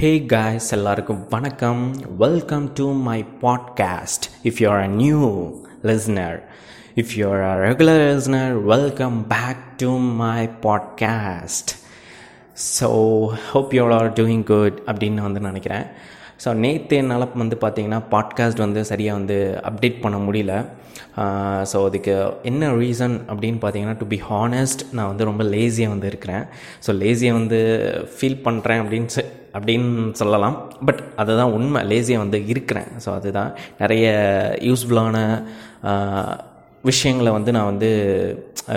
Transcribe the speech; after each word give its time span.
ஹே 0.00 0.24
guys 0.24 0.72
எல்லாருக்கும் 0.72 1.26
வணக்கம். 1.30 1.94
Welcome 2.18 2.70
to 2.74 2.92
my 2.92 3.24
podcast 3.42 4.26
if 4.42 4.56
you 4.58 4.70
are 4.70 4.80
a 4.80 4.86
new 4.86 5.52
listener 5.82 6.42
if 6.94 7.16
you 7.16 7.30
are 7.30 7.42
a 7.42 7.70
regular 7.70 8.16
listener 8.16 8.62
welcome 8.62 9.26
back 9.26 9.76
to 9.76 9.96
my 9.96 10.46
podcast 10.46 11.70
so 12.80 12.90
hope 13.26 13.74
you 13.74 13.92
are 13.92 14.12
doing 14.12 14.44
good 14.44 14.82
அப்படின்னு 14.86 15.14
வந்து 15.14 15.40
நினைக்கிறேன். 15.40 15.86
So 16.44 16.54
நேற்று 16.54 16.96
என்னால் 16.96 17.28
வந்து 17.34 17.56
பார்த்தீங்கன்னா 17.60 18.00
podcast 18.10 18.64
வந்து 18.64 18.84
சரியாக 18.84 19.18
வந்து 19.18 19.36
அப்டேட் 19.70 20.00
பண்ண 20.00 20.18
முடியல. 20.18 20.54
ஸோ 21.70 21.78
அதுக்கு 21.86 22.14
என்ன 22.42 22.70
ரீசன் 22.72 23.16
அப்படின்னு 23.32 23.58
பார்த்தீங்கன்னா 23.62 23.96
டு 23.98 24.06
பி 24.06 24.18
ஹானஸ்ட் 24.30 24.82
நான் 24.92 25.06
வந்து 25.06 25.24
ரொம்ப 25.24 25.44
லேசியாக 25.44 25.94
வந்து 25.94 26.06
இருக்கிறேன். 26.06 26.44
ஸோ 26.86 26.90
லேசியாக 27.02 27.38
வந்து 27.40 27.60
ஃபீல் 28.14 28.38
பண்ணுறேன் 28.44 28.82
அப்படின்னு 28.84 29.24
அப்படின்னு 29.58 30.12
சொல்லலாம். 30.12 30.56
பட் 30.86 31.02
அதுதான் 31.16 31.52
உண்மை. 31.52 31.80
லேசியாக 31.92 32.24
வந்து 32.24 32.46
இருக்கிறேன். 32.46 32.88
ஸோ 33.04 33.08
அதுதான் 33.14 33.50
நிறைய 33.78 34.06
யூஸ்ஃபுல்லான 34.60 35.16
விஷயங்களை 36.90 37.30
வந்து 37.36 37.50
நான் 37.56 37.70
வந்து 37.70 37.88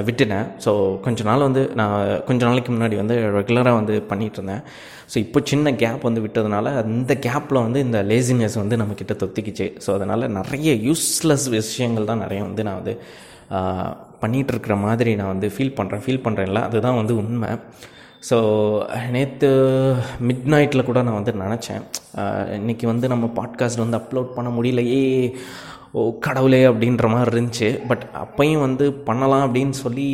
விட்டுட்டேன். 0.08 0.48
ஸோ 0.66 0.72
கொஞ்ச 1.06 1.24
நாள் 1.30 1.46
வந்து 1.48 1.62
நான் 1.80 1.96
கொஞ்ச 2.28 2.42
நாளைக்கு 2.48 2.72
முன்னாடி 2.76 2.96
வந்து 3.02 3.16
ரெகுலராக 3.38 3.80
வந்து 3.80 3.96
பண்ணிகிட்டு 4.12 4.40
இருந்தேன் 4.40 4.64
ஸோ 5.12 5.18
இப்போ 5.24 5.40
சின்ன 5.52 5.74
கேப் 5.82 6.08
வந்து 6.08 6.24
விட்டதுனால 6.26 6.74
அந்த 6.82 7.14
கேப்பில் 7.26 7.64
வந்து 7.66 7.80
இந்த 7.88 8.00
லேசினஸ் 8.12 8.58
வந்து 8.62 8.80
நம்மக்கிட்ட 8.82 9.16
தொத்திக்கிச்சு. 9.24 9.68
ஸோ 9.86 9.90
அதனால் 9.98 10.32
நிறைய 10.40 10.74
யூஸ்லெஸ் 10.88 11.48
விஷயங்கள் 11.58 12.10
தான் 12.12 12.24
நிறைய 12.26 12.42
வந்து 12.50 12.66
நான் 12.68 12.80
வந்து 12.82 12.96
பண்ணிகிட்டு 14.24 14.54
இருக்கிற 14.54 14.76
மாதிரி 14.86 15.14
நான் 15.22 15.34
வந்து 15.34 15.48
ஃபீல் 15.56 15.78
பண்ணுறேன் 15.80 16.04
ஃபீல் 16.06 16.24
பண்ணுறேன்ல 16.28 16.62
அதுதான் 16.68 17.00
வந்து 17.02 17.16
உண்மை. 17.24 17.52
ஸோ 18.30 18.38
நேற்று 19.16 19.50
மிட் 20.28 20.48
நைட்டில் 20.54 20.88
கூட 20.90 21.02
நான் 21.08 21.20
வந்து 21.20 21.34
நினச்சேன். 21.44 21.84
இன்றைக்கி 22.60 22.86
வந்து 22.86 23.08
நம்ம 23.14 23.28
பாட்காஸ்ட் 23.40 23.84
வந்து 23.84 24.00
அப்லோட் 24.02 24.36
பண்ண 24.36 24.50
முடியலையே. 24.58 25.06
ஓ 25.94 26.02
கடவுளே 26.26 26.62
அப்படின்ற 26.72 27.08
மாதிரி 27.14 27.32
இருந்துச்சு. 27.34 27.70
பட் 27.90 28.04
அப்பையும் 28.24 28.66
வந்து 28.68 28.86
பண்ணலாம் 29.10 29.46
அப்படின்னு 29.48 29.78
சொல்லி 29.84 30.08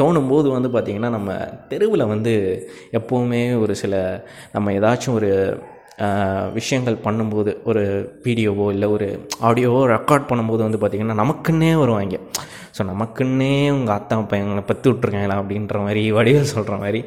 தோணும்போது 0.00 0.48
வந்து 0.56 0.68
பார்த்திங்கன்னா 0.74 1.10
நம்ம 1.16 1.30
தெருவில் 1.70 2.10
வந்து 2.12 2.32
எப்போவுமே 2.98 3.42
ஒரு 3.62 3.74
சில 3.82 3.94
நம்ம 4.54 4.72
ஏதாச்சும் 4.78 5.16
ஒரு 5.18 5.30
விஷயங்கள் 6.58 7.02
பண்ணும்போது 7.04 7.50
ஒரு 7.70 7.82
வீடியோவோ 8.24 8.66
இல்லை 8.74 8.86
ஒரு 8.94 9.08
ஆடியோவோ 9.48 9.80
ரெக்கார்ட் 9.94 10.28
பண்ணும்போது 10.30 10.62
வந்து 10.66 10.80
பார்த்திங்கன்னா 10.80 11.16
நமக்குன்னே 11.22 11.70
வருவாங்க. 11.82 12.18
ஸோ 12.76 12.82
நமக்குன்னே 12.90 13.52
உங்கள் 13.76 13.96
அத்தா 13.96 14.16
பையங்களை 14.30 14.62
பற்றி 14.70 14.86
விட்ருக்காங்களா 14.90 15.36
அப்படின்ற 15.42 15.78
மாதிரி 15.86 16.02
வடிவில் 16.18 16.52
சொல்கிற 16.54 16.76
மாதிரி 16.84 17.00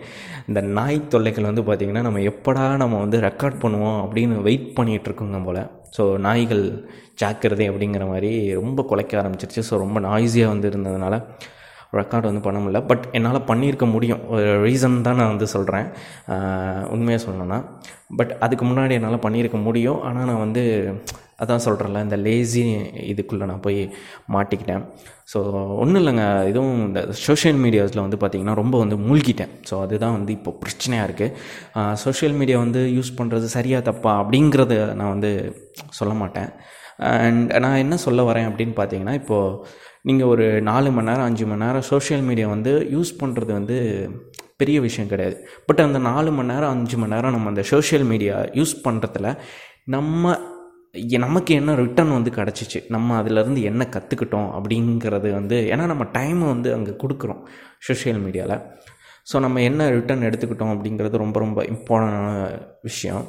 இந்த 0.49 0.61
நாய் 0.77 0.99
தொல்லைகள் 1.13 1.49
வந்து 1.49 1.63
பார்த்திங்கன்னா 1.69 2.05
நம்ம 2.07 2.21
எப்படா 2.31 2.65
நம்ம 2.83 2.99
வந்து 3.05 3.19
ரெக்கார்ட் 3.27 3.57
பண்ணுவோம் 3.63 3.99
அப்படின்னு 4.03 4.37
வெயிட் 4.49 4.69
பண்ணிகிட்டு 4.79 5.09
இருக்கோங்க 5.09 5.41
போல். 5.47 5.61
ஸோ 5.97 6.17
நாய்கள் 6.17 6.63
ஜாக்கிரதை 7.15 7.69
அப்படிங்கிற 7.69 8.07
மாதிரி 8.07 8.53
ரொம்ப 8.53 8.83
குலைக்க 8.83 9.21
ஆரம்பிச்சிருச்சு. 9.21 9.63
ஸோ 9.69 9.77
ரொம்ப 9.77 9.99
நாய்ஸியாக 9.99 10.53
வந்து 10.53 10.69
இருந்ததுனால 10.69 11.17
ரெக்கார்ட் 12.01 12.29
வந்து 12.29 12.45
பண்ண 12.47 12.59
முடியல. 12.63 12.81
பட் 12.91 13.03
என்னால் 13.17 13.45
பண்ணியிருக்க 13.51 13.87
முடியும். 13.95 14.21
ஒரு 14.35 14.47
ரீசன் 14.67 14.95
தான் 15.07 15.19
நான் 15.21 15.33
வந்து 15.33 15.47
சொல்கிறேன் 15.55 15.87
உண்மையாக 16.95 17.23
சொல்லணும்னா. 17.27 17.59
பட் 18.19 18.33
அதுக்கு 18.45 18.65
முன்னாடி 18.71 18.95
என்னால் 18.99 19.23
பண்ணியிருக்க 19.27 19.59
முடியும். 19.67 20.01
ஆனால் 20.09 20.27
நான் 20.31 20.43
வந்து 20.45 20.63
அதான் 21.43 21.63
சொல்கிறேன்ல 21.65 22.01
இந்த 22.05 22.17
லேசி 22.25 22.61
இதுக்குள்ளே 23.11 23.45
நான் 23.49 23.63
போய் 23.65 23.79
மாட்டிக்கிட்டேன். 24.35 24.83
ஸோ 25.31 25.39
ஒன்றும் 25.81 25.99
இல்லைங்க. 26.01 26.25
இதுவும் 26.51 26.77
இந்த 26.85 27.01
சோஷியல் 27.23 27.59
மீடியாஸில் 27.63 28.03
வந்து 28.03 28.19
பார்த்திங்கன்னா 28.21 28.55
ரொம்ப 28.61 28.75
வந்து 28.83 28.97
மூழ்கிட்டேன். 29.07 29.51
ஸோ 29.69 29.73
அதுதான் 29.85 30.15
வந்து 30.17 30.31
இப்போ 30.37 30.51
பிரச்சனையாக 30.61 31.07
இருக்குது 31.09 31.95
சோஷியல் 32.05 32.37
மீடியா 32.41 32.59
வந்து 32.65 32.83
யூஸ் 32.97 33.11
பண்ணுறது 33.19 33.49
சரியாக 33.57 33.87
தப்பா 33.89 34.13
அப்படிங்கிறத 34.21 34.77
நான் 35.01 35.13
வந்து 35.15 35.31
சொல்ல 35.99 36.13
மாட்டேன். 36.21 36.49
அண்ட் 37.23 37.51
நான் 37.65 37.81
என்ன 37.85 37.95
சொல்ல 38.05 38.23
வரேன் 38.29 38.47
அப்படின்னு 38.49 38.75
பார்த்தீங்கன்னா 38.77 39.15
இப்போது 39.21 39.57
நீங்கள் 40.07 40.31
ஒரு 40.33 40.45
நாலு 40.69 40.89
மணி 40.95 41.09
நேரம் 41.09 41.27
அஞ்சு 41.29 41.45
மணி 41.51 41.63
நேரம் 41.65 41.85
சோஷியல் 41.91 42.25
மீடியா 42.29 42.47
வந்து 42.55 42.71
யூஸ் 42.95 43.11
பண்ணுறது 43.21 43.51
வந்து 43.59 43.77
பெரிய 44.61 44.77
விஷயம் 44.87 45.09
கிடையாது. 45.11 45.37
பட் 45.67 45.81
அந்த 45.85 45.99
நாலு 46.09 46.29
மணி 46.31 46.51
நேரம் 46.53 46.73
அஞ்சு 46.75 46.97
மணி 46.97 47.13
நேரம் 47.13 47.33
நம்ம 47.35 47.49
அந்த 47.53 47.63
சோஷியல் 47.71 48.05
மீடியா 48.11 48.35
யூஸ் 48.59 48.75
பண்ணுறதுல 48.87 49.29
நம்ம 49.95 50.35
நமக்கு 51.23 51.51
என்ன 51.59 51.71
ரிட்டர்ன் 51.75 52.13
வந்து 52.17 52.31
கிடச்சிச்சு? 52.37 52.79
நம்ம 52.95 53.15
அதிலேருந்து 53.21 53.61
என்ன 53.69 53.83
கற்றுக்கிட்டோம் 53.95 54.49
அப்படிங்கிறது 54.57 55.29
வந்து 55.39 55.57
ஏன்னா 55.71 55.85
நம்ம 55.91 56.03
டைமை 56.17 56.45
வந்து 56.53 56.69
அங்கே 56.73 56.93
கொடுக்குறோம் 57.03 57.41
சோஷியல் 57.87 58.21
மீடியாவில் 58.25 58.61
ஸோ 59.31 59.39
நம்ம 59.45 59.61
என்ன 59.61 59.89
ரிட்டர்ன் 59.97 60.27
எடுத்துக்கிட்டோம் 60.29 60.73
அப்படிங்கிறது 60.75 61.23
ரொம்ப 61.23 61.37
ரொம்ப 61.39 61.59
இம்பார்ட்டண்டான 61.73 62.31
விஷயம். 62.81 63.25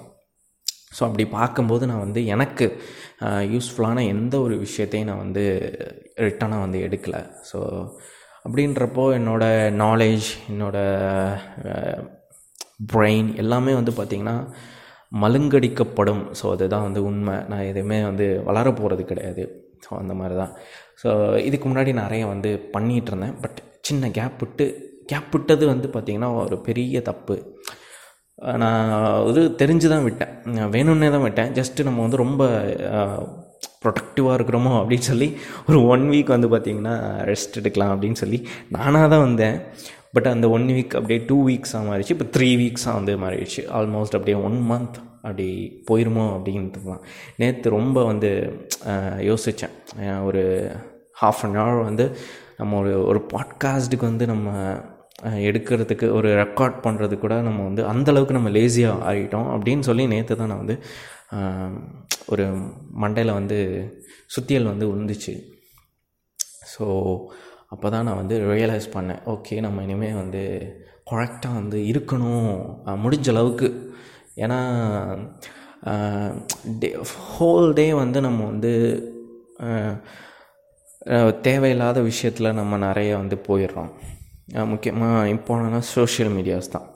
ஸோ 0.96 1.02
அப்படி 1.08 1.24
பார்க்கும்போது 1.38 1.84
நான் 1.90 2.04
வந்து 2.04 2.20
எனக்கு 2.34 2.66
யூஸ்ஃபுல்லான 3.54 4.04
எந்த 4.14 4.34
ஒரு 4.46 4.54
விஷயத்தையும் 4.66 5.08
நான் 5.10 5.24
வந்து 5.24 5.44
ரிட்டனாக 6.26 6.64
வந்து 6.66 6.78
எடுக்கலை. 6.86 7.22
ஸோ 7.50 7.58
அப்படின்றப்போ 8.46 9.04
என்னோடய 9.18 9.70
நாலேஜ் 9.84 10.28
என்னோடய 10.52 12.06
பிரெயின் 12.92 13.28
எல்லாமே 13.42 13.72
வந்து 13.80 13.92
பார்த்திங்கன்னா 13.98 14.36
மலுங்கடிக்கப்படும் 15.22 16.22
ஸோ 16.38 16.44
அதுதான் 16.54 16.86
வந்து 16.86 17.00
உண்மை. 17.08 17.36
நான் 17.50 17.68
எதுவுமே 17.72 17.98
வந்து 18.08 18.26
வளர 18.48 18.66
போகிறது 18.80 19.02
கிடையாது. 19.10 19.44
ஸோ 19.84 19.90
அந்த 20.02 20.12
மாதிரி 20.20 20.36
தான் 20.42 20.52
ஸோ 21.02 21.08
இதுக்கு 21.48 21.66
முன்னாடி 21.70 21.92
நிறைய 22.02 22.22
வந்து 22.32 22.50
பண்ணிகிட்டு 22.74 23.10
இருந்தேன். 23.12 23.36
பட் 23.44 23.58
சின்ன 23.88 24.10
கேப் 24.18 24.38
விட்டு 24.42 24.66
கேப் 25.10 25.32
விட்டது 25.34 25.64
வந்து 25.72 25.88
பார்த்திங்கன்னா 25.94 26.30
ஒரு 26.44 26.56
பெரிய 26.68 27.02
தப்பு. 27.10 27.36
நான் 28.62 28.90
இது 29.30 29.42
தெரிஞ்சு 29.60 29.86
தான் 29.92 30.06
விட்டேன் 30.06 30.32
வேணும்னே 30.74 31.08
தான் 31.14 31.26
விட்டேன். 31.26 31.52
ஜஸ்ட்டு 31.58 31.86
நம்ம 31.88 32.00
வந்து 32.04 32.22
ரொம்ப 32.24 32.42
ப்ரொடக்டிவாக 33.82 34.36
இருக்கிறோமோ 34.38 34.72
அப்படின்னு 34.80 35.06
சொல்லி 35.10 35.28
ஒரு 35.68 35.78
ஒன் 35.92 36.04
வீக் 36.12 36.32
வந்து 36.34 36.48
பார்த்திங்கன்னா 36.54 36.94
ரெஸ்ட் 37.30 37.58
எடுக்கலாம் 37.60 37.92
அப்படின்னு 37.94 38.18
சொல்லி 38.22 38.38
நானாக 38.76 39.06
தான் 39.12 39.24
வந்தேன். 39.26 39.56
பட் 40.14 40.28
அந்த 40.32 40.46
ஒன் 40.56 40.66
வீக் 40.76 40.96
அப்படியே 40.98 41.20
டூ 41.28 41.36
வீக்ஸாக 41.48 41.82
மாறிடுச்சு. 41.88 42.14
இப்போ 42.16 42.26
த்ரீ 42.36 42.48
வீக்ஸாக 42.62 42.94
வந்து 42.98 43.12
மாறிடுச்சு. 43.24 43.62
ஆல்மோஸ்ட் 43.78 44.16
அப்படியே 44.18 44.36
ஒன் 44.48 44.58
மந்த் 44.70 44.98
அப்படி 45.22 45.48
போயிருமோ 45.90 46.24
அப்படின்றது 46.36 46.86
தான். 46.90 47.02
நேற்று 47.40 47.70
ரொம்ப 47.78 48.04
வந்து 48.10 48.30
யோசித்தேன் 49.30 49.74
ஒரு 50.28 50.42
ஹாஃப் 51.22 51.42
அன் 51.46 51.56
ஹவர் 51.60 51.80
வந்து 51.88 52.06
நம்ம 52.60 52.76
ஒரு 52.78 52.92
ஒரு 53.06 53.22
பாட்காஸ்ட்டுக்கு 53.32 54.06
வந்து 54.10 54.26
நம்ம 54.26 54.52
எடுக்கிறதுக்கு 55.48 56.06
ஒரு 56.18 56.28
ரெக்கார்ட் 56.42 56.78
பண்ணுறது 56.86 57.14
கூட 57.18 57.34
நம்ம 57.46 57.60
வந்து 57.68 57.82
அந்தளவுக்கு 57.92 58.38
நம்ம 58.38 58.50
லேசியாக 58.56 59.04
ஆகிட்டோம் 59.10 59.48
அப்படின்னு 59.54 59.84
சொல்லி 59.88 60.04
நேற்று 60.12 60.36
தான் 60.40 60.50
நான் 60.52 60.62
வந்து 60.64 60.76
ஒரு 62.32 62.44
மண்டையில் 63.02 63.38
வந்து 63.38 63.58
சுத்தியல் 64.34 64.70
வந்து 64.72 64.86
உந்துச்சு. 64.94 65.34
ஸோ 66.72 66.84
அப்போ 67.74 67.86
தான் 67.94 68.06
நான் 68.08 68.20
வந்து 68.22 68.36
ரியலைஸ் 68.52 68.88
பண்ணேன் 68.96 69.22
ஓகே 69.34 69.56
நம்ம 69.66 69.82
இனிமேல் 69.86 70.20
வந்து 70.22 70.42
கரெக்டாக 71.10 71.58
வந்து 71.60 71.78
இருக்கணும் 71.92 72.50
முடிஞ்ச 73.04 73.28
அளவுக்கு. 73.34 73.68
ஏன்னா 74.44 74.58
டே 76.82 76.90
ஹோல் 77.32 77.68
டே 77.78 77.86
வந்து 78.02 78.20
நம்ம 78.26 78.40
வந்து 78.52 78.72
தேவையில்லாத 81.48 81.98
விஷயத்தில் 82.10 82.56
நம்ம 82.60 82.78
நிறைய 82.86 83.10
வந்து 83.22 83.36
போயிடுறோம். 83.48 83.90
முக்கியமாக 84.48 85.28
இம்பார்ட்டனாக 85.28 85.78
சோஷியல் 85.78 86.32
மீடியாஸ் 86.32 86.68
தான். 86.70 86.94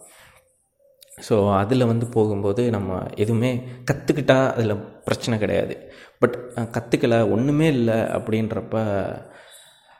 ஸோ 1.29 1.57
அதில் 1.57 1.85
வந்து 1.85 2.07
போகும்போது 2.07 2.71
நம்ம 2.71 3.07
எதுவுமே 3.15 3.63
கற்றுக்கிட்டா 3.91 4.53
அதில் 4.53 4.75
பிரச்சனை 5.05 5.39
கிடையாது. 5.39 5.75
பட் 6.19 6.37
கற்றுக்கல 6.57 7.31
ஒன்றுமே 7.31 7.67
இல்லை 7.67 7.95
அப்படின்றப்ப 7.95 8.77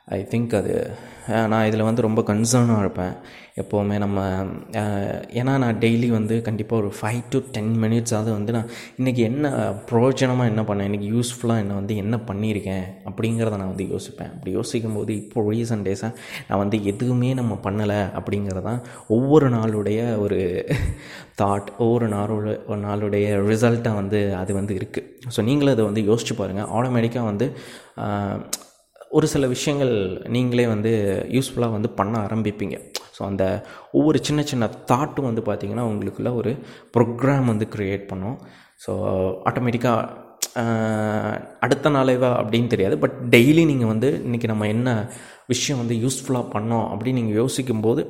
ஐ 0.07 0.19
திங்க் 0.31 0.53
அது 0.59 0.73
நான் 1.51 1.65
இதில் 1.67 1.87
வந்து 1.87 2.01
ரொம்ப 2.05 2.21
கன்சர்னாக 2.27 2.83
இருப்பேன். 2.83 3.13
எப்போவுமே 3.61 3.95
நம்ம 4.03 4.19
ஏன்னா 5.39 5.53
நான் 5.63 5.79
டெய்லி 5.83 6.07
வந்து 6.09 6.35
கண்டிப்பாக 6.41 6.81
ஒரு 6.81 6.89
ஃபைவ் 6.99 7.21
டு 7.33 7.39
டென் 7.55 7.73
மினிட்ஸாவது 7.83 8.29
வந்து 8.31 8.51
நான் 8.51 8.69
இன்றைக்கி 8.99 9.21
என்ன 9.29 9.49
பிரயோஜனமாக 9.89 10.51
என்ன 10.51 10.61
பண்ணேன்? 10.61 10.87
இன்றைக்கி 10.89 11.09
யூஸ்ஃபுல்லாக 11.15 11.63
என்ன 11.63 11.73
வந்து 11.73 11.95
என்ன 12.03 12.17
பண்ணியிருக்கேன்? 12.29 12.85
அப்படிங்கிறத 13.09 13.59
நான் 13.61 13.71
வந்து 13.73 13.87
யோசிப்பேன். 13.93 14.31
அப்படி 14.35 14.51
யோசிக்கும் 14.51 14.97
போது 14.99 15.11
இப்போ 15.15 15.45
ரீசன்ட் 15.51 15.87
டேஸாக 15.89 16.11
நான் 16.49 16.61
வந்து 16.63 16.79
எதுவுமே 16.93 17.33
நம்ம 17.41 17.59
பண்ணலை 17.67 17.99
அப்படிங்கிறதான் 18.19 18.81
ஒவ்வொரு 19.07 19.49
நாளுடைய 19.57 19.99
ஒரு 20.19 20.39
தாட் 21.41 21.69
ஒவ்வொரு 21.77 22.07
நாளோட 22.07 22.47
ஒரு 22.71 22.81
நாளுடைய 22.87 23.27
ரிசல்ட்டாக 23.51 23.99
வந்து 24.01 24.21
அது 24.41 24.51
வந்து 24.53 24.73
இருக்குது 24.79 25.07
ஸோ 25.35 25.43
நீங்களும் 25.43 25.75
அதை 25.75 25.85
வந்து 25.85 26.03
யோசிச்சு 26.11 26.35
பாருங்கள் 26.41 26.69
ஆட்டோமேட்டிக்காக 26.77 27.29
வந்து 27.31 27.47
ஒரு 29.17 29.27
சில 29.33 29.45
விஷயங்கள் 29.53 29.93
நீங்களே 30.35 30.65
வந்து 30.73 30.91
யூஸ்ஃபுல்லாக 31.35 31.75
வந்து 31.77 31.89
பண்ண 31.99 32.13
ஆரம்பிப்பீங்க. 32.25 32.75
ஸோ 33.15 33.21
அந்த 33.29 33.43
ஒவ்வொரு 33.97 34.19
சின்ன 34.27 34.41
சின்ன 34.51 34.69
தாட்டும் 34.91 35.27
வந்து 35.29 35.41
பார்த்திங்கன்னா 35.49 35.85
உங்களுக்குள்ள 35.91 36.31
ஒரு 36.41 36.51
ப்ரோக்ராம் 36.95 37.49
வந்து 37.51 37.65
க்ரியேட் 37.75 38.05
பண்ணும். 38.11 38.37
ஸோ 38.85 38.93
ஆட்டோமேட்டிக்காக 39.49 40.29
அடுத்த 41.65 41.89
நாளேவா 41.95 42.29
அப்படின்னு 42.41 42.69
தெரியாது. 42.73 42.95
பட் 43.03 43.17
டெய்லி 43.35 43.63
நீங்கள் 43.71 43.91
வந்து 43.93 44.09
இன்றைக்கி 44.27 44.47
நம்ம 44.51 44.67
என்ன 44.75 44.89
விஷயம் 45.53 45.81
வந்து 45.81 45.95
யூஸ்ஃபுல்லாக 46.05 46.51
பண்ணோம் 46.55 46.87
அப்படின்னு 46.93 47.19
நீங்கள் 47.21 47.39
யோசிக்கும்போது 47.41 48.03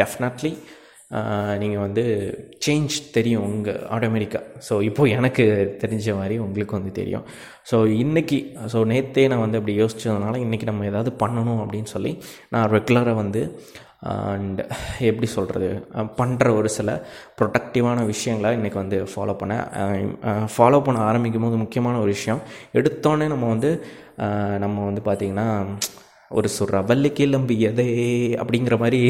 டெஃபினெட்லி 0.00 0.52
நீங்கள் 1.62 1.82
வந்து 1.86 2.04
சேஞ்ச் 2.64 2.94
தெரியும் 3.16 3.44
உங்கள் 3.48 3.80
ஆட்டோமேட்டிக்காக 3.96 4.44
ஸோ 4.68 4.74
இப்போது 4.88 5.12
எனக்கு 5.16 5.44
தெரிஞ்ச 5.82 6.14
மாதிரி 6.20 6.36
உங்களுக்கு 6.46 6.76
வந்து 6.78 6.92
தெரியும். 7.00 7.24
ஸோ 7.70 7.76
இன்றைக்கி 8.02 8.38
ஸோ 8.72 8.80
நேற்றே 8.92 9.24
நான் 9.32 9.44
வந்து 9.44 9.58
அப்படி 9.60 9.74
யோசித்ததுனால 9.82 10.40
இன்றைக்கி 10.46 10.66
நம்ம 10.70 10.86
ஏதாவது 10.92 11.12
பண்ணணும் 11.22 11.60
அப்படின்னு 11.64 11.90
சொல்லி 11.96 12.12
நான் 12.54 12.70
ரெகுலராக 12.76 13.14
வந்து 13.22 13.42
அண்ட் 14.32 14.60
எப்படி 15.10 15.28
சொல்கிறது 15.36 15.68
பண்ணுற 16.18 16.48
ஒரு 16.56 16.68
சில 16.78 16.90
ப்ரொடக்டிவான 17.38 17.98
விஷயங்களை 18.10 18.50
இன்றைக்கி 18.58 18.78
வந்து 18.82 18.98
ஃபாலோ 19.12 19.34
பண்ணேன். 19.42 19.64
ஃபாலோ 20.54 20.80
பண்ண 20.86 20.98
ஆரம்பிக்கும் 21.10 21.46
போது 21.46 21.56
முக்கியமான 21.62 21.98
ஒரு 21.98 22.10
விஷயம் 22.16 22.42
எடுத்தோடனே 22.80 23.28
நம்ம 23.34 23.48
வந்து 23.54 23.70
நம்ம 24.64 24.84
வந்து 24.84 25.02
பார்த்திங்கன்னா 25.08 25.48
ஒரு 26.30 26.48
சொல்கிற 26.48 26.80
வள்ளிக்கு 26.90 27.24
எதே 27.70 27.88
அப்படிங்கிற 28.40 28.76
மாதிரி 28.82 29.00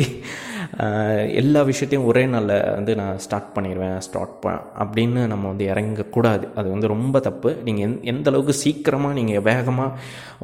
எல்லா 1.40 1.60
விஷயத்தையும் 1.70 2.06
ஒரே 2.10 2.22
நாளில் 2.26 2.54
வந்து 2.76 2.92
நான் 3.00 3.20
ஸ்டார்ட் 3.24 3.50
பண்ணிடுவேன் 3.56 3.98
ஸ்டார்ட் 4.06 4.34
ப 4.42 4.52
அப்படின்னு 4.82 5.20
நம்ம 5.32 5.44
வந்து 5.52 5.64
இறங்கக்கூடாது. 5.72 6.44
அது 6.58 6.68
வந்து 6.74 6.86
ரொம்ப 6.94 7.20
தப்பு. 7.28 7.50
நீங்கள் 7.66 7.84
எந் 7.86 7.96
எந்த 8.12 8.26
அளவுக்கு 8.30 8.54
சீக்கிரமாக 8.62 9.14
நீங்கள் 9.18 9.44
வேகமாக 9.48 9.98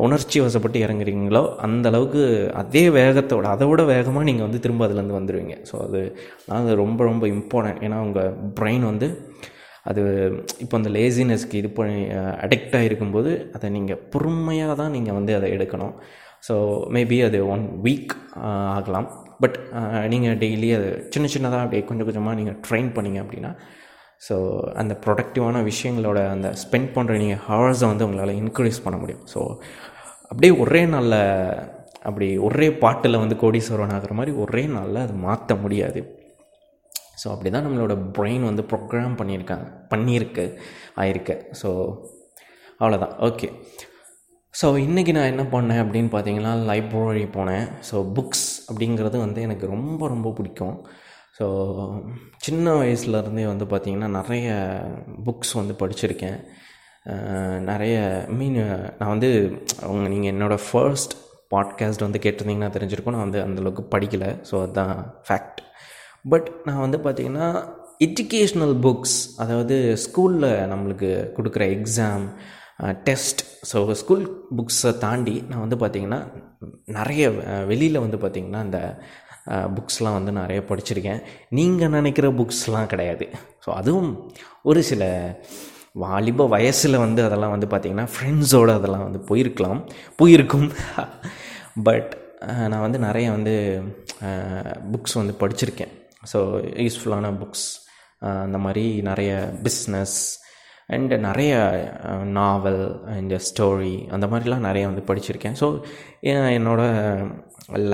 உணர்ச்சி 0.07 0.41
வசப்பட்டு 0.45 0.81
இறங்குறீங்களோ 0.87 1.43
அந்த 1.67 1.89
அளவுக்கு 1.93 2.23
அதே 2.63 2.85
வேகத்தோட 2.99 3.47
அதை 3.55 3.69
விட 3.71 3.85
வேகமாக 3.93 4.29
நீங்கள் 4.31 4.49
வந்து 4.49 4.63
திரும்ப 4.67 4.87
அதுலேருந்து 4.89 5.19
வந்துடுவீங்க 5.19 5.57
ஸோ 5.71 5.77
அது 5.87 6.03
அது 6.61 6.81
ரொம்ப 6.85 7.05
ரொம்ப 7.11 7.27
இம்பார்ட்டன்ட் 7.37 7.83
ஏன்னா 7.87 7.99
உங்கள் 8.07 8.35
பிரெயின் 8.61 8.87
வந்து 8.91 9.09
அது 9.91 10.03
இப்போ 10.65 10.75
அந்த 10.79 10.91
லேசினஸ்க்கு 10.97 11.61
இது 11.61 11.69
பண்ணி 11.79 12.01
அடிக்டாக 12.45 12.89
இருக்கும்போது 12.89 13.31
அதை 13.57 13.69
நீங்கள் 13.77 14.03
பொறுமையாக 14.13 14.75
தான் 14.81 14.95
நீங்கள் 14.97 15.17
வந்து 15.19 15.33
அதை 15.39 15.49
எடுக்கணும். 15.57 15.95
ஸோ 16.43 16.55
மேபி 16.97 17.19
அது 17.29 17.41
ஒன் 17.55 17.65
வீக் 17.87 18.13
uh, 18.47 18.67
ஆகலாம். 18.77 19.09
பட் 19.43 19.57
நீங்கள் 20.13 20.37
டெய்லி 20.43 20.69
அது 20.79 20.89
சின்ன 21.15 21.27
சின்னதாக 21.35 21.65
அப்படியே 21.65 21.83
கொஞ்சம் 21.89 22.09
கொஞ்சமாக 22.09 22.37
நீங்கள் 22.41 22.59
ட்ரெயின் 22.67 22.91
பண்ணிங்க 22.97 23.19
அப்படின்னா 23.25 23.51
ஸோ 24.27 24.35
அந்த 24.81 24.95
ப்ரொடக்டிவான 25.05 25.63
விஷயங்களோட 25.69 26.19
அந்த 26.35 26.49
ஸ்பெண்ட் 26.63 26.91
பண்ணுற 26.97 27.15
நீங்கள் 27.23 27.43
ஹவர்ஸை 27.47 27.87
வந்து 27.93 28.07
உங்களால் 28.09 28.39
இன்க்ரீஸ் 28.43 28.85
பண்ண 28.85 28.97
முடியும். 29.03 29.25
ஸோ 29.33 29.41
அப்படியே 30.33 30.53
ஒரே 30.65 30.83
நாளில் 30.93 31.19
அப்படி 32.09 32.29
ஒரே 32.49 32.69
பாட்டில் 32.85 33.23
வந்து 33.23 33.37
கோடீஸ்வரன் 33.43 33.95
ஆகிற 33.97 34.15
மாதிரி 34.19 34.33
ஒரே 34.45 34.65
நாளில் 34.77 35.05
அது 35.07 35.17
மாற்ற 35.27 35.55
முடியாது. 35.65 36.03
ஸோ 37.23 37.27
அப்படி 37.35 37.51
தான் 37.55 37.67
நம்மளோட 37.67 37.95
பிரெயின் 38.19 38.45
வந்து 38.51 38.63
ப்ரோக்ராம் 38.73 39.19
பண்ணியிருக்காங்க 39.21 39.67
பண்ணியிருக்கு 39.93 40.45
ஆயிருக்கு. 41.03 41.37
ஸோ 41.63 41.69
அவ்வளோதான் 42.81 43.17
ஓகே 43.29 43.49
ஸோ 44.61 44.67
இன்றைக்கி 44.87 45.13
நான் 45.17 45.31
என்ன 45.33 45.45
பண்ணேன் 45.53 45.81
அப்படின்னு 45.83 46.11
பார்த்தீங்கன்னா 46.15 46.51
லைப்ரரி 46.71 47.23
போனேன். 47.37 47.67
ஸோ 47.91 47.97
புக்ஸ் 48.17 48.49
அப்படிங்கிறது 48.71 49.17
வந்து 49.25 49.41
எனக்கு 49.47 49.67
ரொம்ப 49.75 50.09
ரொம்ப 50.09 50.31
பிடிக்கும். 50.39 50.77
ஸோ 51.39 51.47
சின்ன 52.37 52.75
வயசுலேருந்தே 52.81 53.47
வந்து 53.53 53.67
பார்த்திங்கன்னா 53.73 54.11
நிறைய 54.19 54.49
புக்ஸ் 55.29 55.53
வந்து 55.61 55.77
படிச்சிருக்கேன். 55.83 56.39
நிறைய 57.71 57.97
மீன் 58.39 58.61
நான் 58.99 59.13
வந்து 59.15 59.31
அவங்க 59.87 60.07
நீங்கள் 60.15 60.33
என்னோடய 60.35 60.65
ஃபர்ஸ்ட் 60.67 61.15
பாட்காஸ்ட் 61.55 62.07
வந்து 62.07 62.25
கேட்டிருந்தீங்கன்னா 62.27 62.73
தெரிஞ்சிருக்கும். 62.77 63.17
நான் 63.19 63.27
வந்து 63.29 63.43
அந்தளவுக்கு 63.47 63.85
படிக்கலை. 63.97 64.31
ஸோ 64.51 64.55
அதுதான் 64.65 64.97
ஃபேக்ட் 65.29 65.61
பட் 66.33 66.49
நான் 66.69 66.85
வந்து 66.87 66.99
பார்த்திங்கன்னா 67.07 67.49
எஜுகேஷ்னல் 68.09 68.77
புக்ஸ் 68.87 69.21
அதாவது 69.43 69.77
ஸ்கூலில் 70.05 70.53
நம்மளுக்கு 70.73 71.11
கொடுக்குற 71.39 71.65
எக்ஸாம் 71.79 72.27
டெஸ்ட் 73.07 73.43
ஸோ 73.71 73.79
ஸ்கூல் 74.03 74.25
புக்ஸை 74.59 74.93
தாண்டி 75.05 75.35
நான் 75.51 75.65
வந்து 75.65 75.77
பார்த்திங்கன்னா 75.83 76.21
நிறைய 76.99 77.25
வெளியில் 77.71 78.05
வந்து 78.05 78.19
பார்த்திங்கன்னா 78.23 78.63
அந்த 78.67 78.81
புக்ஸ்லாம் 79.77 80.17
வந்து 80.19 80.33
நிறைய 80.41 80.61
படிச்சிருக்கேன். 80.71 81.21
நீங்கள் 81.59 81.93
நினைக்கிற 81.97 82.27
புக்ஸ்லாம் 82.41 82.91
கிடையாது. 82.93 83.27
ஸோ 83.65 83.69
அதுவும் 83.81 84.11
ஒரு 84.71 84.81
சில 84.91 85.05
வாலிப 86.03 86.47
வயசில் 86.55 87.03
வந்து 87.05 87.21
அதெல்லாம் 87.29 87.55
வந்து 87.55 87.69
பார்த்திங்கன்னா 87.73 88.07
ஃப்ரெண்ட்ஸோடு 88.13 88.73
அதெல்லாம் 88.79 89.07
வந்து 89.07 89.21
போயிருக்கலாம். 89.31 89.81
போயிருக்கும். 90.21 90.69
பட் 91.89 92.13
நான் 92.71 92.85
வந்து 92.87 92.99
நிறைய 93.09 93.27
வந்து 93.37 93.55
புக்ஸ் 94.93 95.19
வந்து 95.21 95.35
படிச்சிருக்கேன். 95.43 95.93
ஸோ 96.33 96.39
யூஸ்ஃபுல்லான 96.85 97.33
புக்ஸ் 97.43 97.67
அந்த 98.47 98.59
மாதிரி 98.67 98.87
நிறைய 99.11 99.33
பிஸ்னஸ் 99.67 100.17
அண்டு 100.95 101.17
நிறைய 101.27 101.53
நாவல் 102.39 102.83
அண்ட் 103.17 103.35
ஸ்டோரி 103.49 103.95
அந்த 104.15 104.27
மாதிரிலாம் 104.33 104.67
நிறைய 104.69 104.85
வந்து 104.91 105.05
படிச்சிருக்கேன். 105.11 105.57
ஸோ 105.61 105.69
என்னோடய 106.57 107.29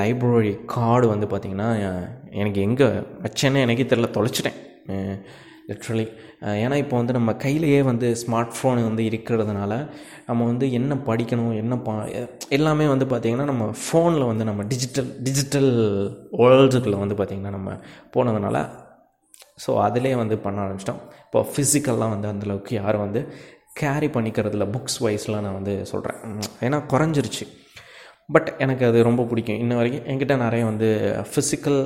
லைப்ரரி 0.01 0.55
கார்டு 0.77 1.07
வந்து 1.15 1.27
பார்த்திங்கன்னா 1.33 1.69
எனக்கு 2.43 2.61
எங்கே 2.69 2.89
வச்சேன்னு 3.27 3.65
எனக்கே 3.67 3.87
தெரில 3.93 4.11
தொலைச்சிட்டேன். 4.17 4.59
லிட்ரலி 5.71 6.05
ஏன்னா 6.65 6.77
இப்போ 6.83 6.97
வந்து 6.97 7.15
நம்ம 7.17 7.31
கையிலையே 7.43 7.81
வந்து 7.89 8.09
ஸ்மார்ட் 8.21 8.55
ஃபோன் 8.57 8.79
வந்து 8.89 9.03
இருக்கிறதுனால 9.09 9.73
நம்ம 10.29 10.47
வந்து 10.51 10.67
என்ன 10.79 10.97
படிக்கணும் 11.09 11.53
என்ன 11.63 11.77
பா 11.87 11.95
எல்லாமே 12.57 12.87
வந்து 12.93 13.07
பார்த்திங்கன்னா 13.11 13.47
நம்ம 13.51 13.65
ஃபோனில் 13.83 14.29
வந்து 14.31 14.45
நம்ம 14.51 14.65
டிஜிட்டல் 14.73 15.11
டிஜிட்டல் 15.27 15.71
வேர்ல்டுக்குள்ளே 16.43 17.01
வந்து 17.05 17.19
பார்த்திங்கன்னா 17.19 17.53
நம்ம 17.59 17.75
போனதுனால 18.17 18.59
ஸோ 19.65 19.71
அதிலே 19.87 20.13
வந்து 20.23 20.37
பண்ண 20.45 20.59
ஆரம்பிச்சிட்டோம். 20.65 21.01
இப்போ 21.27 21.41
ஃபிசிக்கல்லாம் 21.53 22.13
வந்து 22.15 22.29
அந்தளவுக்கு 22.33 22.73
யாரும் 22.83 23.05
வந்து 23.07 23.23
கேரி 23.81 24.09
பண்ணிக்கிறதுல 24.15 24.67
புக்ஸ் 24.75 24.99
வைஸ்லாம் 25.07 25.45
நான் 25.47 25.59
வந்து 25.61 25.75
சொல்கிறேன் 25.93 26.19
ஏன்னா 26.67 26.79
குறைஞ்சிருச்சு. 26.93 27.45
பட் 28.35 28.49
எனக்கு 28.65 28.85
அது 28.89 28.99
ரொம்ப 29.09 29.23
பிடிக்கும். 29.29 29.61
இன்ன 29.65 29.77
வரைக்கும் 29.79 30.07
என்கிட்ட 30.13 30.35
நிறைய 30.45 30.63
வந்து 30.71 30.89
ஃபிசிக்கல் 31.31 31.81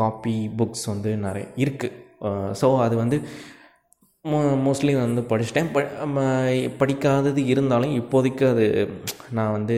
காப்பி 0.00 0.36
புக்ஸ் 0.60 0.86
வந்து 0.92 1.10
நிறைய 1.26 1.46
இருக்குது 1.64 1.94
ஸோ 2.60 2.68
அது 2.86 2.94
வந்து 3.02 3.16
மோ 4.30 4.38
மோஸ்ட்லி 4.66 4.92
வந்து 5.02 5.22
படிச்சிட்டேன். 5.30 5.68
ப 5.74 5.80
படிக்காதது 6.80 7.42
இருந்தாலும் 7.52 7.92
இப்போதைக்கு 8.00 8.44
அது 8.54 8.64
நான் 9.38 9.54
வந்து 9.56 9.76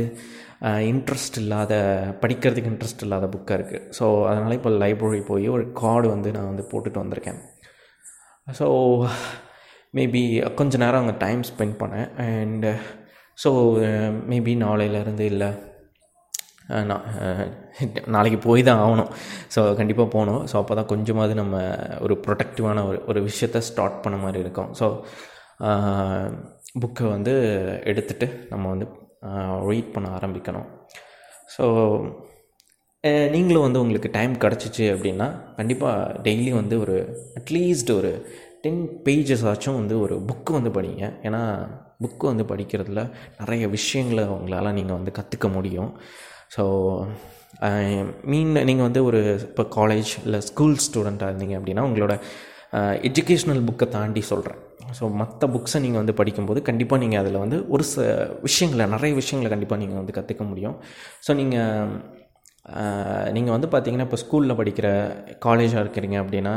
இன்ட்ரெஸ்ட் 0.90 1.36
இல்லாத 1.42 1.74
படிக்கிறதுக்கு 2.22 2.70
இன்ட்ரெஸ்ட் 2.72 3.04
இல்லாத 3.06 3.26
புக்காக 3.34 3.56
இருக்குது 3.58 3.84
ஸோ 3.98 4.04
அதனால் 4.30 4.56
இப்போ 4.58 4.70
லைப்ரரி 4.82 5.20
போய் 5.28 5.46
ஒரு 5.56 5.64
கார்டு 5.80 6.06
வந்து 6.14 6.28
நான் 6.36 6.50
வந்து 6.50 6.64
போட்டுட்டு 6.70 7.02
வந்திருக்கேன். 7.02 7.38
ஸோ 8.58 8.66
மேபி 9.98 10.22
கொஞ்ச 10.58 10.78
நேரம் 10.84 11.02
அங்கே 11.02 11.16
டைம் 11.24 11.42
ஸ்பெண்ட் 11.50 11.76
பண்ணேன். 11.82 12.08
அண்டு 12.24 12.72
ஸோ 13.44 13.50
மேபி 14.32 14.52
நாளையிலேருந்து 14.66 15.26
இல்லை 15.32 15.50
நான் 16.90 17.04
நாளைக்கு 18.14 18.38
போய் 18.46 18.62
தான் 18.68 18.80
ஆகணும். 18.84 19.10
ஸோ 19.54 19.60
கண்டிப்பாக 19.78 20.08
போகணும். 20.14 20.42
ஸோ 20.50 20.54
அப்போ 20.62 20.74
தான் 20.78 20.90
கொஞ்சமாவது 20.92 21.34
நம்ம 21.42 21.56
ஒரு 22.04 22.14
ப்ரொடக்டிவான 22.24 22.82
ஒரு 22.88 22.98
ஒரு 23.10 23.20
விஷயத்த 23.28 23.60
ஸ்டார்ட் 23.68 24.02
பண்ண 24.04 24.16
மாதிரி 24.24 24.40
இருக்கும். 24.44 24.70
ஸோ 24.80 24.86
புக்கை 26.82 27.04
வந்து 27.16 27.34
எடுத்துகிட்டு 27.92 28.26
நம்ம 28.50 28.64
வந்து 28.74 28.88
ரீட் 29.68 29.94
பண்ண 29.94 30.08
ஆரம்பிக்கணும். 30.18 30.68
ஸோ 31.54 31.64
நீங்களும் 33.34 33.64
வந்து 33.66 33.80
உங்களுக்கு 33.82 34.10
டைம் 34.16 34.32
கிடச்சிச்சு 34.44 34.84
அப்படின்னா 34.94 35.26
கண்டிப்பாக 35.58 36.14
டெய்லி 36.26 36.52
வந்து 36.60 36.76
ஒரு 36.84 36.96
அட்லீஸ்ட் 37.40 37.90
ஒரு 37.98 38.10
டென் 38.64 38.82
பேஜஸ் 39.06 39.44
ஆச்சும் 39.50 39.78
வந்து 39.80 39.94
ஒரு 40.04 40.14
புக்கு 40.28 40.52
வந்து 40.58 40.70
படிங்க. 40.76 41.04
ஏன்னா 41.26 41.42
புக்கு 42.02 42.24
வந்து 42.30 42.44
படிக்கிறதுல 42.50 43.02
நிறைய 43.40 43.64
விஷயங்களை 43.76 44.24
உங்களால் 44.36 44.76
நீங்கள் 44.78 44.98
வந்து 44.98 45.12
கற்றுக்க 45.18 45.48
முடியும். 45.56 45.90
ஸோ 46.56 46.64
மீன் 48.32 48.52
நீங்கள் 48.68 48.86
வந்து 48.88 49.02
ஒரு 49.10 49.20
இப்போ 49.48 49.64
காலேஜ் 49.78 50.12
இல்லை 50.24 50.40
ஸ்கூல் 50.48 50.76
ஸ்டூடெண்ட்டாக 50.86 51.32
இருந்தீங்க 51.32 51.56
அப்படின்னா 51.60 51.84
உங்களோட 51.88 52.14
எஜுகேஷ்னல் 53.08 53.62
புக்கை 53.68 53.86
தாண்டி 53.96 54.22
சொல்கிறேன் 54.32 54.60
ஸோ 54.98 55.04
மற்ற 55.20 55.48
புக்ஸை 55.54 55.78
நீங்கள் 55.84 56.00
வந்து 56.02 56.14
படிக்கும்போது 56.20 56.62
கண்டிப்பாக 56.62 57.02
நீங்கள் 57.02 57.20
அதில் 57.22 57.40
வந்து 57.44 57.58
ஒரு 57.68 57.84
ச 57.84 58.04
விஷயங்களை 58.46 58.86
நிறைய 58.94 59.14
விஷயங்களை 59.14 59.50
கண்டிப்பாக 59.54 59.80
நீங்கள் 59.82 60.00
வந்து 60.00 60.16
கற்றுக்க 60.18 60.44
முடியும். 60.50 60.76
ஸோ 61.26 61.34
நீங்கள் 61.40 61.90
நீங்கள் 63.36 63.54
வந்து 63.56 63.68
பார்த்தீங்கன்னா 63.72 64.06
இப்போ 64.08 64.18
ஸ்கூலில் 64.22 64.58
படிக்கிற 64.60 64.88
காலேஜாக 65.46 65.84
இருக்கிறீங்க 65.84 66.16
அப்படின்னா 66.22 66.54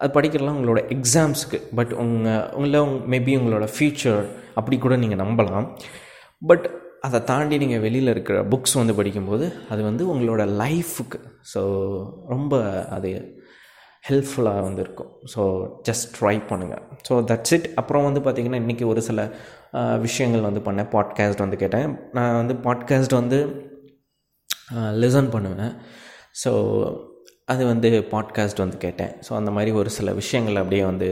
அது 0.00 0.10
படிக்கிறலாம் 0.18 0.56
உங்களோட 0.58 0.80
எக்ஸாம்ஸுக்கு 0.96 1.58
பட் 1.78 1.92
உங்கள் 2.04 2.46
உங்களை 2.56 2.80
மேபி 3.14 3.34
உங்களோட 3.40 3.66
ஃப்யூச்சர் 3.74 4.22
அப்படி 4.54 4.78
கூட 4.78 4.96
நீங்கள் 4.96 5.22
நம்பலாம். 5.24 5.66
பட் 6.42 6.66
அதை 7.06 7.18
தாண்டி 7.24 7.56
நீங்கள் 7.58 7.80
வெளியில் 7.80 8.08
இருக்கிற 8.08 8.38
புக்ஸ் 8.44 8.74
வந்து 8.80 8.94
படிக்கும்போது 8.98 9.46
அது 9.68 9.80
வந்து 9.82 10.02
உங்களோட 10.14 10.42
லைஃபுக்கு 10.62 11.18
ஸோ 11.52 11.60
ரொம்ப 12.28 12.60
அது 12.96 13.10
ஹெல்ப்ஃபுல்லாக 14.08 14.62
வந்து 14.66 14.80
இருக்கும் 14.84 15.10
ஸோ 15.32 15.42
ஜஸ்ட் 15.88 16.06
ட்ரை 16.16 16.36
பண்ணுங்கள் 16.50 16.84
ஸோ 17.08 17.14
தட்ஸ் 17.30 17.54
இட் 17.56 17.66
அப்புறம் 17.80 18.06
வந்து 18.08 18.20
பார்த்திங்கன்னா 18.24 18.60
இன்றைக்கி 18.62 18.84
ஒரு 18.92 19.00
சில 19.08 19.20
விஷயங்கள் 20.06 20.46
வந்து 20.48 20.62
பண்ணேன். 20.66 20.88
பாட்காஸ்ட் 20.94 21.44
வந்து 21.44 21.58
கேட்டேன். 21.62 21.92
நான் 22.16 22.38
வந்து 22.40 22.54
பாட்காஸ்ட் 22.66 23.14
வந்து 23.20 23.38
லிசன் 25.02 25.30
பண்ணுவேன். 25.34 25.72
ஸோ 26.42 26.50
அது 27.52 27.62
வந்து 27.70 27.88
பாட்காஸ்ட் 28.12 28.62
வந்து 28.64 28.78
கேட்டேன். 28.86 29.12
ஸோ 29.26 29.30
அந்த 29.38 29.50
மாதிரி 29.56 29.70
ஒரு 29.80 29.90
சில 29.98 30.12
விஷயங்கள் 30.20 30.60
அப்படியே 30.62 30.82
வந்து 30.90 31.08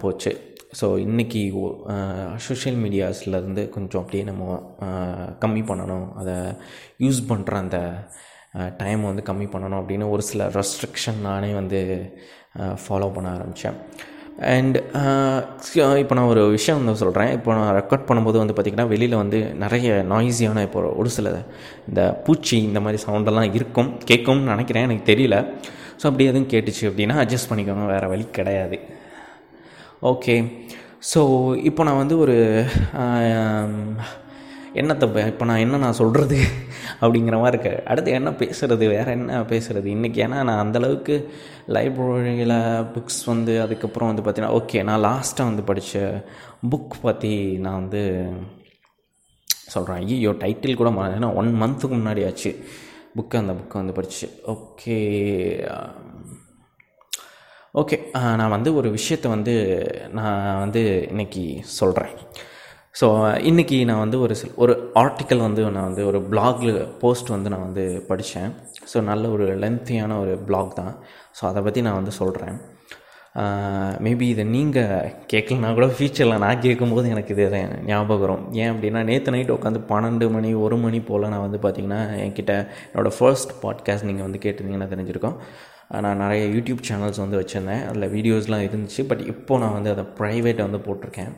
போச்சு. 0.00 0.32
ஸோ 0.80 0.86
இன்றைக்கி 1.06 1.40
சோஷியல் 2.46 2.78
மீடியாஸ்லேருந்து 2.84 3.62
கொஞ்சம் 3.76 4.02
அப்படியே 4.02 4.24
நம்ம 4.30 4.52
கம்மி 5.44 5.62
பண்ணணும். 5.70 6.06
அதை 6.20 6.36
யூஸ் 7.04 7.20
பண்ணுற 7.30 7.54
அந்த 7.64 7.78
டைம் 8.80 9.02
வந்து 9.10 9.22
கம்மி 9.28 9.46
பண்ணணும் 9.52 9.80
அப்படின்னு 9.80 10.06
ஒரு 10.14 10.22
சில 10.30 10.46
ரெஸ்ட்ரிக்ஷன் 10.58 11.20
நானே 11.28 11.52
வந்து 11.60 11.80
ஃபாலோ 12.82 13.08
பண்ண 13.14 13.28
ஆரம்பித்தேன் 13.36 13.78
அண்ட் 14.52 14.76
இப்போ 16.02 16.14
நான் 16.18 16.30
ஒரு 16.32 16.42
விஷயம் 16.56 16.78
வந்து 16.78 17.00
சொல்கிறேன் 17.02 17.30
இப்போ 17.36 17.50
நான் 17.58 17.74
ரெக்கார்ட் 17.78 18.06
பண்ணும்போது 18.08 18.38
வந்து 18.42 18.54
பார்த்திங்கன்னா 18.56 18.86
வெளியில் 18.92 19.20
வந்து 19.22 19.38
நிறைய 19.64 19.88
நாய்ஸியான 20.12 20.62
இப்போ 20.68 20.80
ஒரு 21.00 21.10
சில 21.16 21.30
இந்த 21.88 22.02
பூச்சி 22.26 22.56
இந்த 22.68 22.80
மாதிரி 22.84 23.00
சவுண்டெல்லாம் 23.06 23.50
இருக்கும். 23.58 23.90
கேட்கும்னு 24.10 24.52
நினைக்கிறேன். 24.54 24.86
எனக்கு 24.88 25.04
தெரியல. 25.12 25.38
ஸோ 26.00 26.04
அப்படி 26.10 26.26
எதுவும் 26.30 26.50
கேட்டுச்சு 26.52 26.84
அப்படின்னா 26.90 27.16
அட்ஜஸ்ட் 27.24 27.50
பண்ணிக்கணும் 27.50 27.92
வேறு 27.94 28.08
வழி 28.12 28.24
கிடையாது. 28.38 28.78
ஓகே 30.12 30.36
ஸோ 31.12 31.20
இப்போ 31.68 31.82
நான் 31.88 32.00
வந்து 32.02 32.16
ஒரு 32.24 32.36
என்னத்தை 34.74 35.26
இப்போ 35.26 35.44
நான் 35.44 35.58
என்ன 35.58 35.76
நான் 35.76 35.92
சொல்கிறது 35.92 36.38
அப்படிங்கிற 37.00 37.36
மாதிரி 37.40 37.58
இருக்கு 37.58 37.84
அடுத்து 37.84 38.10
என்ன 38.10 38.30
பேசுகிறது 38.30 38.88
வேறு 38.88 39.10
என்ன 39.10 39.42
பேசுகிறது 39.42 39.86
இன்றைக்கி 39.86 40.20
ஏன்னா 40.22 40.38
நான் 40.42 40.62
அந்தளவுக்கு 40.64 41.30
லைப்ரரியில் 41.68 42.56
புக்ஸ் 42.94 43.24
வந்து 43.24 43.62
அதுக்கப்புறம் 43.62 44.10
வந்து 44.14 44.22
பார்த்தீங்கன்னா 44.22 44.56
ஓகே 44.60 44.82
நான் 44.82 45.04
லாஸ்ட்டாக 45.04 45.50
வந்து 45.50 45.62
படித்த 45.62 46.24
புக் 46.70 46.96
பற்றி 47.02 47.56
நான் 47.56 47.80
வந்து 47.80 48.02
சொல்கிறேன் 49.66 49.98
ஐயோ 49.98 50.30
டைட்டில் 50.30 50.76
கூட 50.76 50.90
ஏன்னா 50.90 51.34
ஒன் 51.34 51.52
மந்த்துக்கு 51.62 51.96
முன்னாடி 51.96 52.24
ஆச்சு. 52.26 52.52
புக்கு 53.16 53.36
அந்த 53.36 53.52
புக்கை 53.52 53.72
வந்து 53.72 53.92
படிச்சு. 53.92 54.28
ஓகே 54.46 54.98
ஓகே 57.74 57.96
um, 58.14 58.36
நான் 58.36 58.50
வந்து 58.50 58.74
ஒரு 58.74 58.90
விஷயத்தை 58.90 59.30
வந்து 59.30 59.52
நான் 60.12 60.58
வந்து 60.58 61.08
இன்றைக்கி 61.10 61.44
சொல்கிறேன் 61.62 62.16
ஸோ 63.00 63.06
இன்றைக்கி 63.50 63.76
நான் 63.88 64.00
வந்து 64.02 64.18
ஒரு 64.24 64.34
சில 64.38 64.50
ஒரு 64.62 64.72
ஆர்டிக்கல் 65.02 65.42
வந்து 65.44 65.62
நான் 65.76 65.86
வந்து 65.88 66.02
ஒரு 66.08 66.18
பிளாகில் 66.32 66.72
போஸ்ட் 67.02 67.30
வந்து 67.34 67.50
நான் 67.52 67.64
வந்து 67.66 67.84
படித்தேன் 68.08 68.50
ஸோ 68.90 69.00
நல்ல 69.10 69.30
ஒரு 69.34 69.44
லென்த்தியான 69.62 70.18
ஒரு 70.24 70.34
பிளாக் 70.48 70.76
தான். 70.80 70.92
ஸோ 71.38 71.42
அதை 71.50 71.60
பற்றி 71.66 71.82
நான் 71.86 71.98
வந்து 72.00 72.14
சொல்கிறேன் 72.18 72.56
மேபி 74.06 74.26
இதை 74.32 74.44
நீங்கள் 74.56 75.08
கேட்கலனா 75.32 75.70
கூட 75.78 75.86
ஃபியூச்சரில் 75.96 76.42
நான் 76.44 76.62
கேட்கும்போது 76.66 77.06
எனக்கு 77.14 77.32
இது 77.34 77.60
ஞாபகம் 77.90 78.22
வரும். 78.24 78.42
ஏன் 78.62 78.70
அப்படின்னா 78.72 79.02
நேற்று 79.10 79.34
நைட் 79.34 79.54
உட்காந்து 79.56 79.80
பன்னெண்டு 79.92 80.28
மணி 80.34 80.50
ஒரு 80.64 80.78
மணி 80.84 81.00
போல் 81.10 81.30
நான் 81.34 81.44
வந்து 81.46 81.60
பார்த்திங்கன்னா 81.64 82.02
என்கிட்ட 82.24 82.54
என்னோடய 82.92 83.14
ஃபர்ஸ்ட் 83.18 83.54
பாட்காஸ்ட் 83.62 84.08
நீங்கள் 84.10 84.26
வந்து 84.28 84.42
கேட்டிருந்தீங்கன்னா 84.44 84.90
தெரிஞ்சிருக்கோம். 84.94 85.38
நான் 86.06 86.22
நிறைய 86.24 86.42
யூடியூப் 86.56 86.82
சேனல்ஸ் 86.90 87.22
வந்து 87.24 87.40
வச்சுருந்தேன். 87.40 87.82
அதில் 87.88 88.12
வீடியோஸ்லாம் 88.16 88.66
இருந்துச்சு. 88.68 89.02
பட் 89.12 89.24
இப்போது 89.32 89.62
நான் 89.64 89.76
வந்து 89.78 89.92
அதை 89.94 90.04
ப்ரைவேட்டை 90.20 90.62
வந்து 90.68 90.82
போட்டிருக்கேன். 90.88 91.32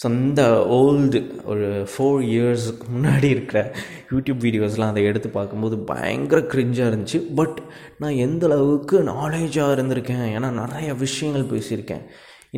ஸோ 0.00 0.04
அந்த 0.04 0.42
ஓல்டு 0.78 1.20
ஒரு 1.44 1.66
ஃபோர் 1.92 2.20
இயர்ஸுக்கு 2.34 2.86
முன்னாடி 2.94 3.24
இருக்கிற 3.24 3.74
யூடியூப் 4.10 4.40
வீடியோஸ்லாம் 4.46 4.92
அதை 4.92 5.02
எடுத்து 5.04 5.28
பார்க்கும்போது 5.28 5.78
பயங்கர 5.78 6.40
க்ரிஞ்சாக 6.52 6.90
இருந்துச்சு. 6.90 7.18
பட் 7.34 7.58
நான் 7.98 8.20
எந்த 8.26 8.46
அளவுக்கு 8.46 8.98
நாலேஜாக 9.02 9.74
இருந்திருக்கேன்? 9.76 10.24
ஏன்னா 10.36 10.50
நிறைய 10.62 10.94
விஷயங்கள் 10.94 11.50
பேசியிருக்கேன். 11.52 12.04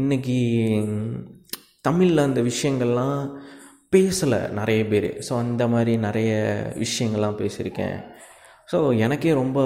இன்றைக்கி 0.01 0.39
தமிழில் 1.81 2.27
அந்த 2.29 2.43
விஷயங்கள்லாம் 2.43 3.19
பேசலை 3.97 4.41
நிறைய 4.51 4.87
பேர். 4.87 5.11
ஸோ 5.29 5.33
அந்த 5.39 5.69
மாதிரி 5.69 5.93
நிறைய 5.97 6.31
விஷயங்கள்லாம் 6.85 7.41
பேசியிருக்கேன். 7.43 7.97
ஸோ 8.73 8.79
எனக்கே 8.99 9.33
ரொம்ப 9.33 9.61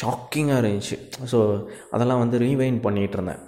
ஷாக்கிங்காக 0.00 0.60
இருந்துச்சு. 0.62 0.96
ஸோ 1.32 1.38
அதெல்லாம் 1.90 2.18
வந்து 2.18 2.38
ரீவைன் 2.38 2.78
பண்ணிகிட்டு 2.86 3.16
இருந்தேன். 3.18 3.42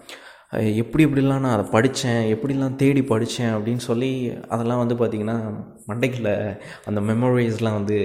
எப்படி 0.52 1.04
எப்படிலாம் 1.06 1.44
நான் 1.44 1.58
அதை 1.58 1.64
படித்தேன் 1.70 2.34
எப்படிலாம் 2.34 2.76
தேடி 2.76 3.02
படித்தேன் 3.02 3.54
அப்படின்னு 3.54 3.76
சொல்லி 3.76 4.32
அதெல்லாம் 4.48 4.86
வந்து 4.86 4.94
பார்த்திங்கன்னா 4.94 5.36
மண்டைக்கில் 5.88 6.56
அந்த 6.84 7.00
மெமரிஸ்லாம் 7.00 7.78
வந்து 7.78 7.98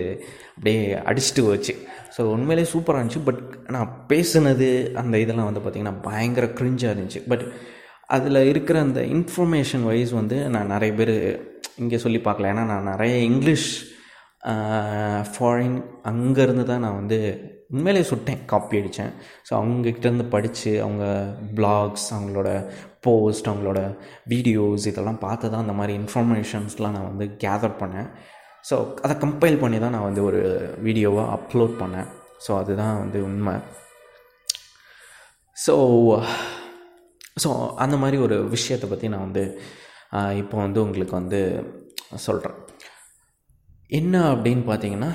அப்படியே 0.56 0.94
அடிச்சுட்டு 0.94 1.50
வச்சு 1.50 1.76
ஸோ 2.18 2.22
உண்மையிலே 2.22 2.70
சூப்பராக 2.74 3.02
இருந்துச்சு. 3.02 3.24
பட் 3.24 3.42
நான் 3.68 4.06
பேசுனது 4.10 4.94
அந்த 4.94 5.20
இதெல்லாம் 5.20 5.54
வந்து 5.54 5.64
பார்த்திங்கன்னா 5.66 6.02
பயங்கர 6.02 6.46
க்ரிஞ்சாக 6.46 6.94
இருந்துச்சு. 6.94 7.22
பட் 7.28 7.46
அதில் 8.08 8.48
இருக்கிற 8.48 8.80
அந்த 8.80 9.02
இன்ஃபர்மேஷன் 9.02 9.84
வைஸ் 9.84 10.12
வந்து 10.12 10.50
நான் 10.50 10.68
நிறைய 10.68 10.94
பேர் 10.94 11.16
இங்கே 11.78 11.98
சொல்லி 11.98 12.18
பார்க்கல. 12.18 12.52
ஏன்னா 12.54 12.66
நான் 12.66 12.84
நிறைய 12.84 13.18
இங்கிலீஷ் 13.18 13.88
ஃபாரின் 15.32 15.78
அங்கேருந்து 16.04 16.64
தான் 16.64 16.84
நான் 16.86 17.00
வந்து 17.02 17.18
உண்மையிலே 17.72 18.02
சுட்டேன் 18.10 18.44
காப்பி 18.46 18.80
அடித்தேன் 18.80 19.14
ஸோ 19.48 19.52
அவங்கக்கிட்டேருந்து 19.60 20.26
படித்து 20.36 20.72
அவங்க 20.82 21.06
பிளாக்ஸ் 21.56 22.08
அவங்களோட 22.16 22.50
போஸ்ட் 23.02 23.50
அவங்களோட 23.52 23.80
வீடியோஸ் 24.28 24.88
இதெல்லாம் 24.92 25.24
பார்த்து 25.26 25.52
தான் 25.52 25.66
அந்த 25.66 25.76
மாதிரி 25.80 25.94
இன்ஃபர்மேஷன்ஸ்லாம் 26.02 26.96
நான் 26.98 27.10
வந்து 27.12 27.26
கேதர் 27.44 27.80
பண்ணேன். 27.82 28.08
ஸோ 28.70 28.76
அதை 29.06 29.16
கம்பைல் 29.26 29.62
பண்ணி 29.64 29.78
தான் 29.80 29.96
நான் 29.96 30.08
வந்து 30.10 30.24
ஒரு 30.30 30.42
வீடியோவாக 30.88 31.34
அப்லோட் 31.38 31.76
பண்ணேன். 31.82 32.08
ஸோ 32.46 32.52
அதுதான் 32.62 33.02
வந்து 33.04 33.20
உண்மை. 33.24 33.56
ஸோ 35.58 35.76
ஸோ 37.44 37.50
அந்த 37.76 37.96
மாதிரி 37.98 38.18
ஒரு 38.18 38.38
விஷயத்தை 38.56 38.88
பற்றி 38.90 39.08
நான் 39.14 39.26
வந்து 39.28 39.44
இப்போ 40.42 40.56
வந்து 40.58 40.80
உங்களுக்கு 40.86 41.16
வந்து 41.22 41.40
சொல்கிறேன் 42.28 42.58
என்ன 43.90 44.34
அப்படின்னு 44.34 44.64
பார்த்தீங்கன்னா 44.70 45.12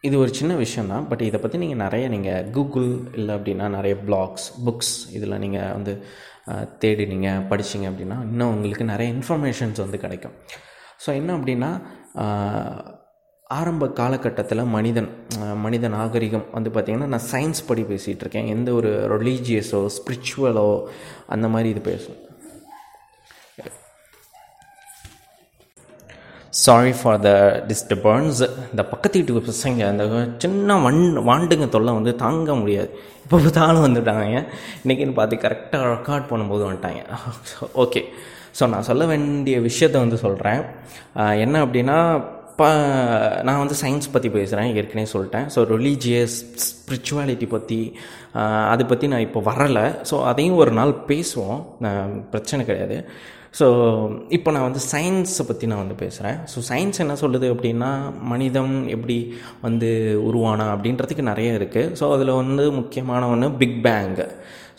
இது 0.00 0.18
ஒரு 0.18 0.34
சின்ன 0.34 0.54
விஷயந்தான் 0.54 1.08
பட் 1.08 1.20
இதை 1.20 1.40
பற்றி 1.40 1.58
நீங்கள் 1.58 1.80
நிறைய 1.84 2.08
நீங்கள் 2.08 2.50
கூகுள் 2.50 2.90
இல்லை 3.12 3.32
அப்படின்னா 3.34 3.68
நிறைய 3.68 3.94
பிளாக்ஸ் 4.06 4.46
புக்ஸ் 4.66 4.92
இதில் 5.12 5.38
நீங்கள் 5.38 5.72
வந்து 5.72 5.92
தேடி 6.78 7.06
நீங்கள் 7.06 7.42
படிச்சிங்க 7.50 7.88
அப்படின்னா 7.90 8.18
இன்னும் 8.28 8.52
உங்களுக்கு 8.54 8.84
நிறைய 8.84 9.08
இன்ஃபர்மேஷன்ஸ் 9.12 9.82
வந்து 9.84 9.98
கிடைக்கும். 9.98 10.36
ஸோ 11.06 11.10
என்ன 11.14 11.36
அப்படின்னா 11.36 11.70
ஆரம்ப 13.46 13.84
காலகட்டத்தில் 14.00 14.70
மனிதன் 14.76 15.10
மனித 15.56 15.88
நாகரிகம் 15.88 16.48
வந்து 16.52 16.70
பார்த்திங்கன்னா 16.70 17.12
நான் 17.14 17.28
சயின்ஸ் 17.32 17.66
படி 17.66 17.82
பேசிகிட்டு 17.82 18.24
இருக்கேன். 18.24 18.46
எந்த 18.46 18.72
ஒரு 18.72 18.90
ரிலீஜியஸோ 19.16 19.80
ஸ்பிரிச்சுவலோ 19.98 20.68
அந்த 21.26 21.48
மாதிரி 21.48 21.68
இது 21.68 21.82
பேசணும் 21.92 22.26
சாரி 26.64 26.92
ஃபார் 26.98 27.20
த 27.26 27.30
டிஸ்டர்பன்ஸ் 27.68 28.40
இந்த 28.70 28.82
பக்கத்து 28.92 29.18
வீட்டு 29.18 29.42
பசங்க 29.50 29.84
அந்த 29.90 30.04
சின்ன 30.42 30.76
வண் 30.86 31.04
வாண்டுங்க 31.28 31.66
தொல்லை 31.74 31.92
வந்து 31.98 32.12
தாங்க 32.24 32.54
முடியாது. 32.62 32.90
இப்போ 33.24 33.36
பார்த்தாலும் 33.44 33.84
வந்துட்டாங்க. 33.86 34.40
இன்றைக்கின்னு 34.82 35.16
பார்த்து 35.20 35.36
கரெக்டாக 35.44 35.88
ரெக்கார்ட் 35.94 36.26
பண்ணும்போது 36.32 36.64
வந்துட்டாங்க. 36.68 37.00
ஓகே 37.84 38.02
ஸோ 38.58 38.68
நான் 38.72 38.86
சொல்ல 38.90 39.04
வேண்டிய 39.12 39.56
விஷயத்த 39.68 39.96
வந்து 40.04 40.18
சொல்கிறேன் 40.26 40.60
என்ன 41.44 41.56
அப்படின்னா 41.66 41.98
இப்போ 42.52 42.68
நான் 43.48 43.62
வந்து 43.62 43.76
சயின்ஸ் 43.82 44.12
பற்றி 44.14 44.28
பேசுகிறேன் 44.38 44.70
ஏற்கனவே 44.78 45.08
சொல்லிட்டேன். 45.12 45.46
ஸோ 45.54 45.60
ரிலீஜியஸ் 45.74 46.38
ஸ்பிரிச்சுவாலிட்டி 46.68 47.46
பற்றி 47.56 47.80
அதை 48.72 48.84
பற்றி 48.92 49.06
நான் 49.12 49.26
இப்போ 49.28 49.40
வரலை. 49.50 49.86
ஸோ 50.10 50.16
அதையும் 50.30 50.62
ஒரு 50.62 50.74
நாள் 50.80 50.92
பேசுவோம். 51.12 51.60
பிரச்சனை 52.34 52.64
கிடையாது. 52.70 52.98
ஸோ 53.58 53.66
இப்போ 54.28 54.50
நான் 54.50 54.62
வந்து 54.62 54.80
சயின்ஸை 54.92 55.44
பற்றி 55.46 55.66
நான் 55.66 55.78
வந்து 55.78 55.94
பேசுகிறேன் 55.94 56.38
ஸோ 56.52 56.58
சயின்ஸ் 56.68 56.98
என்ன 56.98 57.12
சொல்லுது 57.12 57.46
அப்படின்னா 57.54 58.20
மனிதம் 58.20 58.88
எப்படி 58.88 59.34
வந்து 59.60 59.88
உருவானா 60.28 60.66
அப்படின்றதுக்கு 60.74 61.22
நிறைய 61.22 61.58
இருக்குது 61.58 61.92
ஸோ 62.00 62.12
அதில் 62.12 62.32
வந்து 62.32 62.72
முக்கியமான 62.72 63.28
ஒன்று 63.28 63.52
big 63.52 63.82
bang 63.82 64.16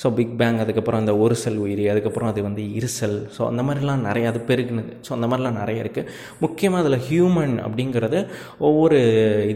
so 0.04 0.14
big 0.14 0.38
bang 0.38 0.60
அதுக்கப்புறம் 0.60 1.00
அந்த 1.00 1.18
ஒரு 1.18 1.36
செல் 1.36 1.58
உயிரி 1.58 1.88
அதுக்கப்புறம் 1.90 2.30
அது 2.30 2.42
வந்து 2.42 2.62
இருசல் 2.62 3.18
ஸோ 3.38 3.42
அந்த 3.46 3.62
மாதிரிலாம் 3.64 4.06
நிறைய 4.08 4.30
அது 4.30 4.40
பெருகுனது. 4.48 4.94
ஸோ 5.10 5.12
அந்த 5.12 5.28
மாதிரிலாம் 5.28 5.60
நிறைய 5.60 5.84
இருக்குது 5.84 6.08
முக்கியமாக 6.40 6.88
அதில் 6.88 7.04
ஹியூமன் 7.10 7.54
அப்படிங்கிறது 7.66 8.28
ஒவ்வொரு 8.58 9.00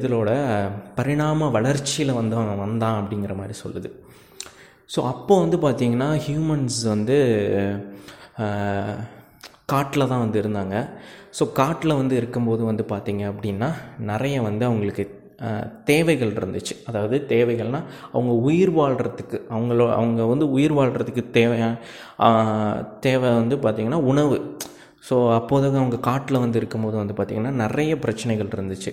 இதிலோட 0.02 0.30
பரிணாம 0.96 1.50
வளர்ச்சியில் 1.50 2.14
வந்து 2.14 2.36
அவன் 2.36 2.58
வந்தான் 2.58 3.00
அப்படிங்கிற 3.02 3.36
மாதிரி 3.36 3.60
சொல்லுது. 3.64 3.92
ஸோ 4.96 5.02
அப்போது 5.04 5.42
வந்து 5.44 5.58
பார்த்திங்கன்னா 5.66 6.10
ஹியூமன்ஸ் 6.28 6.88
வந்து 6.88 7.18
காட்டில் 9.74 10.10
தான் 10.12 10.24
வந்து 10.24 10.38
இருந்தாங்க. 10.44 10.76
ஸோ 11.38 11.44
காட்டில் 11.60 12.00
வந்து 12.00 12.16
இருக்கும்போது 12.22 12.64
வந்து 12.72 12.84
பார்த்திங்க 12.92 13.24
அப்படின்னா 13.32 13.70
நிறைய 14.12 14.36
வந்து 14.48 14.64
அவங்களுக்கு 14.70 15.06
தேவைகள் 15.90 16.32
இருந்துச்சு. 16.40 16.76
அதாவது 16.90 17.16
தேவைகள்னால் 17.32 17.88
அவங்க 18.14 18.34
உயிர் 18.50 18.72
வாழ்கிறதுக்கு 18.78 19.38
அவங்களோ 19.56 19.86
அவங்க 19.98 20.22
வந்து 20.32 20.46
உயிர் 20.58 20.76
வாழ்கிறதுக்கு 20.78 21.24
தேவையான 21.40 21.74
தேவை 23.08 23.32
வந்து 23.42 23.58
பார்த்திங்கன்னா 23.66 24.02
உணவு. 24.12 24.38
ஸோ 25.10 25.16
அப்போது 25.40 25.66
அவங்க 25.82 25.98
காட்டில் 26.10 26.44
வந்து 26.44 26.60
இருக்கும்போது 26.62 26.96
வந்து 27.02 27.16
பார்த்திங்கன்னா 27.18 27.54
நிறைய 27.64 27.94
பிரச்சனைகள் 28.06 28.54
இருந்துச்சு. 28.56 28.92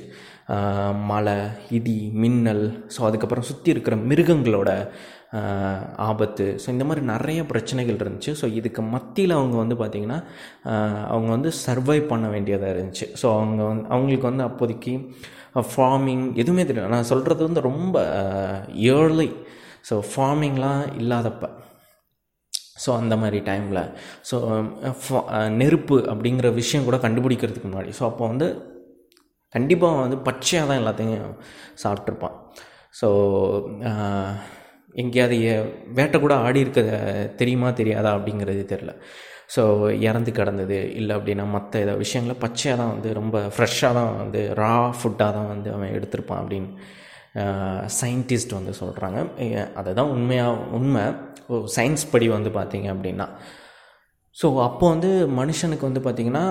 மழை 1.11 1.37
இடி 1.79 1.99
மின்னல். 2.23 2.67
ஸோ 2.95 3.01
அதுக்கப்புறம் 3.09 3.49
சுற்றி 3.51 3.71
இருக்கிற 3.75 3.97
மிருகங்களோட 4.11 4.71
ஆபத்து. 6.07 6.47
ஸோ 6.63 6.67
இந்த 6.75 6.85
மாதிரி 6.89 7.03
நிறைய 7.13 7.41
பிரச்சனைகள் 7.53 8.01
இருந்துச்சு. 8.03 8.33
ஸோ 8.41 8.47
இதுக்கு 8.59 8.83
மத்தியில் 8.95 9.39
அவங்க 9.39 9.57
வந்து 9.63 9.77
பார்த்திங்கன்னா 9.83 10.19
அவங்க 11.15 11.31
வந்து 11.37 11.53
சர்வை 11.65 11.99
பண்ண 12.13 12.27
வேண்டியதாக 12.35 12.75
இருந்துச்சு. 12.75 13.09
ஸோ 13.23 13.27
அவங்க 13.39 13.63
வந்து 13.71 13.87
அவங்களுக்கு 13.95 14.31
வந்து 14.31 14.47
அப்போதைக்கு 14.49 14.95
ஃபார்மிங் 15.73 16.27
எதுவுமே 16.43 16.63
தெரியும் 16.69 16.95
நான் 16.97 17.11
சொல்கிறது 17.13 17.43
வந்து 17.49 17.67
ரொம்ப 17.71 17.97
ஏர்லி 18.93 19.31
ஸோ 19.89 19.97
ஃபார்மிங்லாம் 20.11 20.83
இல்லாதப்ப. 21.03 21.45
ஸோ 22.85 22.91
அந்த 23.01 23.15
மாதிரி 23.23 23.39
டைமில் 23.49 23.83
ஸோ 24.29 24.37
நெருப்பு 25.61 25.97
அப்படிங்கிற 26.13 26.49
விஷயம் 26.61 26.87
கூட 26.89 26.97
கண்டுபிடிக்கிறதுக்கு 27.05 27.69
முன்னாடி. 27.71 27.91
ஸோ 27.99 28.05
அப்போ 28.11 28.25
வந்து 28.33 28.49
கண்டிப்பாக 29.55 29.93
அவன் 29.93 30.05
வந்து 30.07 30.19
பச்சையாக 30.29 30.69
தான் 30.69 30.81
எல்லாத்தையும் 30.83 31.37
சாப்பிட்ருப்பான் 31.83 32.37
ஸோ 33.01 33.09
எங்கேயாவது 35.01 35.37
வேட்டை 35.99 36.19
கூட 36.21 36.35
ஆடி 36.47 36.61
இருக்க 36.65 36.81
தெரியுமா 37.41 37.69
தெரியாதா 37.81 38.11
அப்படிங்கிறது 38.17 38.65
தெரில 38.73 38.93
ஸோ 39.55 39.63
இறந்து 40.09 40.31
கிடந்தது. 40.39 40.79
இல்லை 40.99 41.13
அப்படின்னா 41.17 41.45
மற்ற 41.55 41.81
ஏதோ 41.85 41.95
விஷயங்களை 42.03 42.35
பச்சையாக 42.45 42.81
தான் 42.81 42.93
வந்து 42.95 43.09
ரொம்ப 43.21 43.37
ஃப்ரெஷ்ஷாக 43.55 43.97
தான் 43.99 44.13
வந்து 44.21 44.41
ரா 44.61 44.75
ஃபுட்டாக 44.99 45.31
தான் 45.37 45.51
வந்து 45.55 45.69
அவன் 45.77 45.95
எடுத்திருப்பான் 45.97 46.41
அப்படின்னு 46.43 46.71
சயின்டிஸ்ட் 48.01 48.57
வந்து 48.59 48.73
சொல்கிறாங்க 48.81 49.19
அதுதான் 49.81 50.13
உண்மையாக 50.17 50.65
உண்மை. 50.79 51.05
சயின்ஸ் 51.77 52.11
படி 52.13 52.27
வந்து 52.37 52.51
பார்த்திங்க 52.59 52.89
அப்படின்னா. 52.95 53.27
ஸோ 54.37 54.47
அப்போ 54.67 54.85
வந்து 54.95 55.11
மனுஷனுக்கு 55.39 55.89
வந்து 55.89 56.03
பார்த்திங்கன்னா 56.05 56.45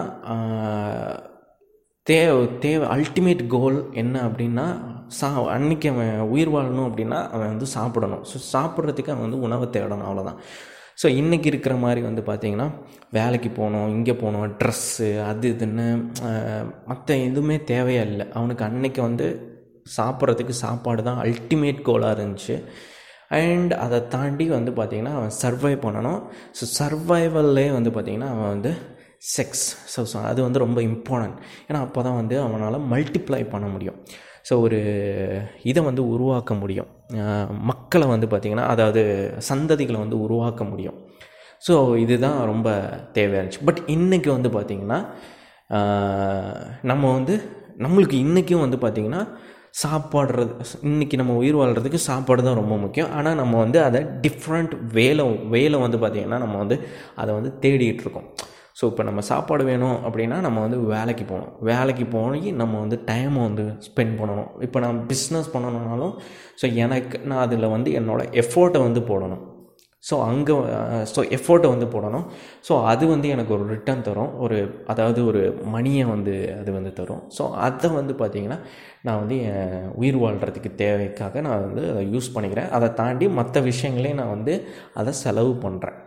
தேவை 2.07 2.41
தேவை 2.65 2.85
அல்டிமேட் 2.95 3.43
கோல் 3.55 3.77
என்ன 4.01 4.15
அப்படின்னா 4.27 4.65
சா 5.19 5.27
அன்னைக்கு 5.55 5.87
அவன் 5.93 6.19
உயிர் 6.33 6.51
வாழணும் 6.55 6.87
அப்படின்னா 6.89 7.19
அவன் 7.35 7.51
வந்து 7.53 7.67
சாப்பிடணும். 7.77 8.23
ஸோ 8.29 8.37
சாப்பிட்றதுக்கு 8.53 9.13
அவன் 9.13 9.25
வந்து 9.27 9.41
உணவை 9.47 9.67
தேடணும் 9.75 10.07
அவ்வளோதான் 10.09 10.39
ஸோ 11.01 11.07
இன்றைக்கி 11.19 11.47
இருக்கிற 11.51 11.73
மாதிரி 11.83 12.01
வந்து 12.07 12.21
பார்த்திங்கன்னா 12.29 12.67
வேலைக்கு 13.17 13.49
போகணும் 13.57 13.89
இங்கே 13.95 14.13
போகணும் 14.21 14.53
ட்ரெஸ்ஸு 14.61 15.07
அது 15.29 15.47
இதுன்னு 15.53 15.85
மற்ற 16.89 17.15
எதுவுமே 17.27 17.57
தேவையே 17.71 18.01
இல்லை. 18.09 18.25
அவனுக்கு 18.37 18.63
அன்னைக்கு 18.67 19.01
வந்து 19.07 19.27
சாப்பிட்றதுக்கு 19.97 20.55
சாப்பாடு 20.63 21.01
தான் 21.09 21.21
அல்டிமேட் 21.25 21.79
கோலாக 21.89 22.15
இருந்துச்சு. 22.17 22.55
அண்ட் 23.39 23.73
அதை 23.83 23.99
தாண்டி 24.15 24.45
வந்து 24.57 24.71
பார்த்திங்கன்னா 24.79 25.13
அவன் 25.19 25.37
சர்வை 25.41 25.75
பண்ணணும். 25.85 26.21
ஸோ 26.57 26.63
சர்வைவல்லே 26.79 27.67
வந்து 27.77 27.91
பார்த்திங்கன்னா 27.95 28.31
அவன் 28.35 28.51
வந்து 28.55 28.73
செக்ஸ் 29.35 29.65
ஸோ 29.93 30.01
அது 30.31 30.39
வந்து 30.47 30.65
ரொம்ப 30.65 30.79
இம்பார்ட்டன்ட் 30.91 31.39
ஏன்னா 31.67 31.79
அப்போ 31.85 32.01
தான் 32.07 32.19
வந்து 32.21 32.37
அவனால் 32.45 32.85
மல்டிப்ளை 32.93 33.41
பண்ண 33.55 33.67
முடியும். 33.75 33.99
ஸோ 34.49 34.53
ஒரு 34.65 34.79
இதை 35.71 35.81
வந்து 35.89 36.03
உருவாக்க 36.13 36.53
முடியும். 36.61 36.89
மக்களை 37.71 38.07
வந்து 38.13 38.27
பார்த்திங்கன்னா 38.31 38.67
அதாவது 38.73 39.01
சந்ததிகளை 39.49 39.99
வந்து 40.03 40.17
உருவாக்க 40.25 40.63
முடியும். 40.71 40.97
ஸோ 41.67 41.73
இதுதான் 42.03 42.37
ரொம்ப 42.51 42.69
தேவையாக 43.17 43.41
இருந்துச்சு. 43.41 43.65
பட் 43.69 43.81
இன்றைக்கி 43.95 44.29
வந்து 44.37 44.51
பார்த்திங்கன்னா 44.57 44.99
நம்ம 46.91 47.03
வந்து 47.17 47.35
நம்மளுக்கு 47.85 48.17
இன்றைக்கும் 48.25 48.63
வந்து 48.65 48.79
பார்த்திங்கன்னா 48.85 49.21
சாப்பாடுறது 49.81 50.53
இன்றைக்கி 50.87 51.15
நம்ம 51.19 51.33
உயிர் 51.41 51.59
வாழ்கிறதுக்கு 51.59 51.99
சாப்பாடு 52.07 52.41
தான் 52.47 52.57
ரொம்ப 52.61 52.75
முக்கியம். 52.85 53.11
ஆனால் 53.17 53.37
நம்ம 53.41 53.53
வந்து 53.65 53.79
அதை 53.87 53.99
டிஃப்ரெண்ட் 54.25 54.73
வேலை 54.97 55.25
வேலை 55.55 55.77
வந்து 55.85 55.99
பார்த்திங்கன்னா 56.03 56.39
நம்ம 56.45 56.57
வந்து 56.63 56.77
அதை 57.23 57.31
வந்து 57.37 57.51
தேடிகிட்டு 57.65 58.03
இருக்கோம். 58.05 58.27
ஸோ 58.79 58.83
இப்போ 58.91 59.03
நம்ம 59.09 59.21
சாப்பாடு 59.29 59.63
வேணும் 59.69 59.97
அப்படின்னா 60.07 60.39
நம்ம 60.47 60.61
வந்து 60.65 60.79
வேலைக்கு 60.95 61.25
போகணும். 61.31 61.53
வேலைக்கு 61.69 62.07
போய் 62.15 62.51
நம்ம 62.61 62.73
வந்து 62.83 62.99
டைமை 63.11 63.41
வந்து 63.49 63.63
ஸ்பெண்ட் 63.87 64.17
பண்ணணும். 64.19 64.49
இப்போ 64.67 64.79
நான் 64.85 64.99
பிஸ்னஸ் 65.13 65.53
பண்ணணுன்னாலும் 65.55 66.13
ஸோ 66.61 66.67
எனக்கு 66.85 67.17
நான் 67.29 67.43
அதில் 67.45 67.73
வந்து 67.77 67.91
என்னோடய 68.01 68.33
எஃபோர்ட்டை 68.43 68.81
வந்து 68.87 69.03
போடணும். 69.11 69.43
ஸோ 70.09 70.15
அங்கே 70.27 70.53
ஸோ 71.13 71.21
எஃபோர்ட்டை 71.37 71.69
வந்து 71.73 71.87
போடணும். 71.95 72.23
ஸோ 72.67 72.73
அது 72.91 73.03
வந்து 73.11 73.27
எனக்கு 73.33 73.51
ஒரு 73.57 73.65
ரிட்டர்ன் 73.73 74.05
தரும். 74.07 74.31
ஒரு 74.45 74.57
அதாவது 74.91 75.19
ஒரு 75.31 75.41
மணியை 75.73 76.05
வந்து 76.13 76.33
அது 76.61 76.71
வந்து 76.77 76.91
தரும். 76.99 77.21
ஸோ 77.37 77.43
அதை 77.67 77.89
வந்து 77.97 78.15
பார்த்திங்கன்னா 78.21 78.59
நான் 79.07 79.19
வந்து 79.21 79.37
என் 79.49 79.91
உயிர் 80.01 80.17
வாழ்கிறதுக்கு 80.23 80.71
தேவைக்காக 80.83 81.41
நான் 81.47 81.65
வந்து 81.67 81.83
அதை 81.91 82.01
யூஸ் 82.13 82.33
பண்ணிக்கிறேன். 82.37 82.71
அதை 82.77 82.89
தாண்டி 83.01 83.27
மற்ற 83.39 83.61
விஷயங்களையும் 83.71 84.21
நான் 84.23 84.35
வந்து 84.37 84.55
அதை 85.01 85.13
செலவு 85.23 85.53
பண்ணுறேன் 85.67 85.99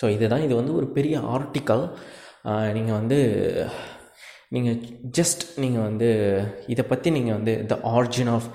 ஸோ 0.00 0.08
இதுதான் 0.16 0.44
இது 0.46 0.54
வந்து 0.60 0.74
ஒரு 0.78 0.86
பெரிய 0.96 1.18
ஆர்டிக்கல் 1.36 1.84
நீங்கள் 2.76 2.98
வந்து 3.00 3.18
நீங்கள் 4.54 4.78
ஜஸ்ட் 5.18 5.44
நீங்கள் 5.62 5.86
வந்து 5.88 6.08
இதை 6.72 6.84
பற்றி 6.90 7.10
நீங்கள் 7.16 7.36
வந்து 7.38 7.54
the 7.72 7.76
origin 7.98 8.32
of 8.36 8.48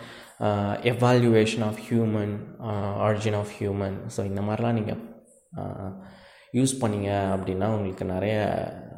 evaluation 0.91 1.65
of 1.69 1.81
human 1.87 2.33
origin 3.07 3.37
of 3.41 3.51
human 3.57 3.97
so 4.15 4.21
இந்த 4.31 4.43
மாதிரிலாம் 4.47 4.77
நீங்கள் 4.79 5.01
யூஸ் 6.59 6.73
பண்ணீங்க 6.81 7.09
அப்படின்னா 7.33 7.67
உங்களுக்கு 7.75 8.05
நிறைய 8.15 8.37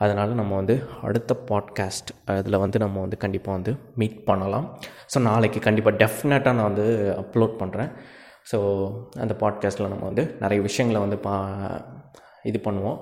அதனால் 0.03 0.39
நம்ம 0.39 0.55
வந்து 0.55 0.75
அடுத்த 1.07 1.31
பாட்காஸ்ட் 1.49 2.11
அதில் 2.33 2.61
வந்து 2.63 2.77
நம்ம 2.83 2.99
வந்து 3.05 3.17
கண்டிப்பாக 3.23 3.57
வந்து 3.57 3.71
மீட் 4.01 4.19
பண்ணலாம். 4.29 4.67
ஸோ 5.13 5.17
நாளைக்கு 5.29 5.59
கண்டிப்பாக 5.67 5.99
டெஃபினட்டாக 6.03 6.55
நான் 6.57 6.69
வந்து 6.71 6.87
அப்லோட் 7.23 7.55
பண்ணுறேன் 7.61 7.91
ஸோ 8.51 8.57
அந்த 9.19 9.33
பாட்காஸ்ட்டில் 9.39 9.89
நம்ம 9.89 10.05
வந்து 10.05 10.35
நிறைய 10.39 10.61
விஷயங்களை 10.61 11.01
வந்து 11.01 11.17
பா 11.17 11.33
இது 12.43 12.59
பண்ணுவோம். 12.65 12.99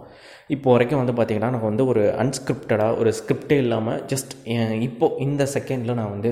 இப்போ 0.48 0.72
வரைக்கும் 0.72 1.06
வந்து 1.06 1.14
பார்த்திங்கன்னா 1.18 1.50
நான் 1.50 1.62
வந்து 1.62 1.86
ஒரு 1.86 2.04
அன்ஸ்கிரிப்டடாக 2.18 2.98
ஒரு 2.98 3.14
ஸ்கிரிப்டே 3.20 3.58
இல்லாமல் 3.58 4.02
ஜஸ்ட் 4.02 4.34
இப்போது 4.82 5.18
இந்த 5.18 5.44
செகண்டில் 5.54 5.94
நான் 5.94 6.14
வந்து 6.16 6.32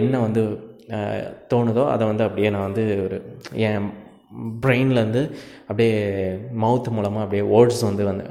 என்ன 0.00 0.18
வந்து 0.18 0.42
தோணுதோ 1.52 1.84
அதை 1.90 2.06
வந்து 2.06 2.24
அப்படியே 2.24 2.50
நான் 2.50 2.66
வந்து 2.72 2.84
ஒரு 3.04 3.16
என் 3.52 3.88
பிரெயின்லேருந்து 4.62 5.22
அப்படியே 5.60 5.94
மவுத் 6.62 6.88
மூலமாக 6.88 7.24
அப்படியே 7.24 7.44
வேர்ட்ஸ் 7.54 7.84
வந்து 7.84 8.04
வந்து 8.04 8.24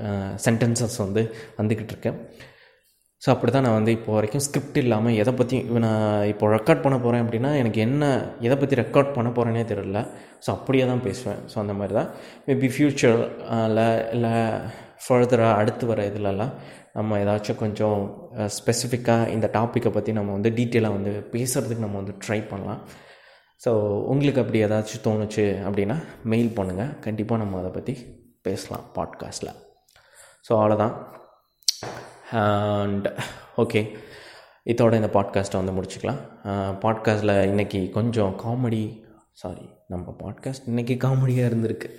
சென்டென்சஸ் 0.46 0.98
வந்து 0.98 1.22
வந்துக்கிட்டு 1.58 1.94
இருக்கேன். 1.94 2.20
ஸோ 3.26 3.30
அப்படி 3.34 3.52
தான் 3.52 3.64
நான் 3.66 3.78
வந்து 3.78 3.94
இப்போ 3.98 4.12
வரைக்கும் 4.16 4.44
ஸ்கிரிப்ட் 4.46 4.80
இல்லாமல் 4.82 5.16
எதை 5.22 5.32
பற்றி 5.38 5.58
நான் 5.86 6.26
இப்போ 6.32 6.46
ரெக்கார்ட் 6.56 6.84
பண்ண 6.84 6.98
போகிறேன் 7.04 7.24
அப்படின்னா 7.24 7.52
எனக்கு 7.62 7.80
என்ன 7.86 8.04
எதை 8.48 8.56
பற்றி 8.62 8.76
ரெக்கார்ட் 8.82 9.10
பண்ண 9.16 9.30
போகிறேனே 9.38 9.64
தெரியல. 9.72 10.00
ஸோ 10.44 10.50
அப்படியே 10.56 10.84
தான் 10.92 11.02
பேசுவேன். 11.08 11.40
ஸோ 11.52 11.56
அந்த 11.64 11.74
மாதிரி 11.80 11.94
தான் 12.00 12.10
மேபி 12.48 12.68
ஃப்யூச்சரில் 12.74 13.82
இல்லை 14.16 14.34
ஃபர்தராக 15.06 15.58
அடுத்து 15.62 15.88
வர 15.92 16.06
இதிலலாம் 16.10 16.54
நம்ம 16.98 17.18
ஏதாச்சும் 17.24 17.60
கொஞ்சம் 17.64 17.98
ஸ்பெசிஃபிக்காக 18.58 19.32
இந்த 19.36 19.50
டாப்பிக்கை 19.58 19.94
பற்றி 19.98 20.12
நம்ம 20.20 20.32
வந்து 20.32 20.52
டீட்டெயிலாக 20.60 20.98
வந்து 20.98 21.14
பேசுகிறதுக்கு 21.34 21.86
நம்ம 21.88 22.00
வந்து 22.02 22.16
ட்ரை 22.26 22.40
பண்ணலாம். 22.54 22.84
ஸோ 23.62 23.72
உங்களுக்கு 24.14 24.42
அப்படி 24.44 24.66
ஏதாச்சும் 24.68 25.06
தோணுச்சு 25.10 25.48
அப்படின்னா 25.68 26.00
மெயில் 26.34 26.56
பண்ணுங்கள் 26.60 26.96
கண்டிப்பாக 27.08 27.42
நம்ம 27.44 27.60
அதை 27.64 27.74
பற்றி 27.80 27.94
பேசலாம் 28.48 28.88
பாட்காஸ்ட்டில் 28.98 29.54
ஸோ 30.48 30.54
அவ்வளோதான் 30.62 30.96
அண்ட் 32.32 33.08
ஓகே 33.58 33.82
இதோட 34.66 34.94
இந்த 34.94 35.10
பாட்காஸ்ட்டை 35.14 35.60
வந்து 35.62 35.76
முடிச்சுக்கலாம். 35.78 36.22
பாட்காஸ்ட்டில் 36.84 37.36
இன்றைக்கி 37.52 37.92
கொஞ்சம் 37.92 38.34
காமெடி 38.44 38.84
சாரி 39.32 39.66
நம்ம 39.88 40.16
பாட்காஸ்ட் 40.24 40.70
இன்றைக்கி 40.72 40.96
காமெடியாக 41.06 41.50
இருந்திருக்கு. 41.50 41.90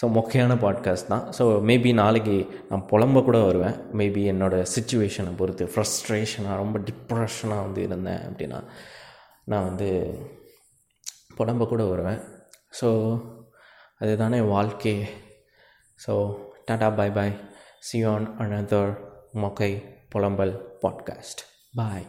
ஸோ 0.00 0.04
மொக்கையான 0.16 0.52
பாட்காஸ்ட் 0.64 1.06
தான். 1.06 1.24
ஸோ 1.38 1.44
மேபி 1.68 1.94
நாளைக்கு 1.94 2.36
நான் 2.68 2.86
புலம்ப 2.90 3.22
கூட 3.24 3.38
வருவேன். 3.38 3.76
மேபி 4.00 4.22
என்னோடய 4.32 4.66
சுச்சுவேஷனை 4.74 5.32
பொறுத்து 5.36 5.64
ஃப்ரஸ்ட்ரேஷனாக 5.74 6.56
ரொம்ப 6.56 6.78
டிப்ரெஷனாக 6.78 7.64
வந்து 7.66 7.82
இருந்தேன் 7.82 8.22
அப்படின்னா 8.28 8.60
நான் 9.44 9.68
வந்து 9.68 9.88
புலம்ப 11.38 11.68
கூட 11.68 11.84
வருவேன். 11.84 12.20
ஸோ 12.80 12.88
அதுதானே 13.98 14.40
வாழ்க்கை. 14.40 15.08
So 16.06 16.12
tata 16.64 16.90
bye 16.90 17.10
bye 17.10 17.34
see 17.80 18.04
on 18.04 18.28
another 18.38 19.11
மொக்கை 19.34 19.72
புலம்பல் 20.08 20.54
பாட்காஸ்ட் 20.82 21.42
பாய் 21.74 22.06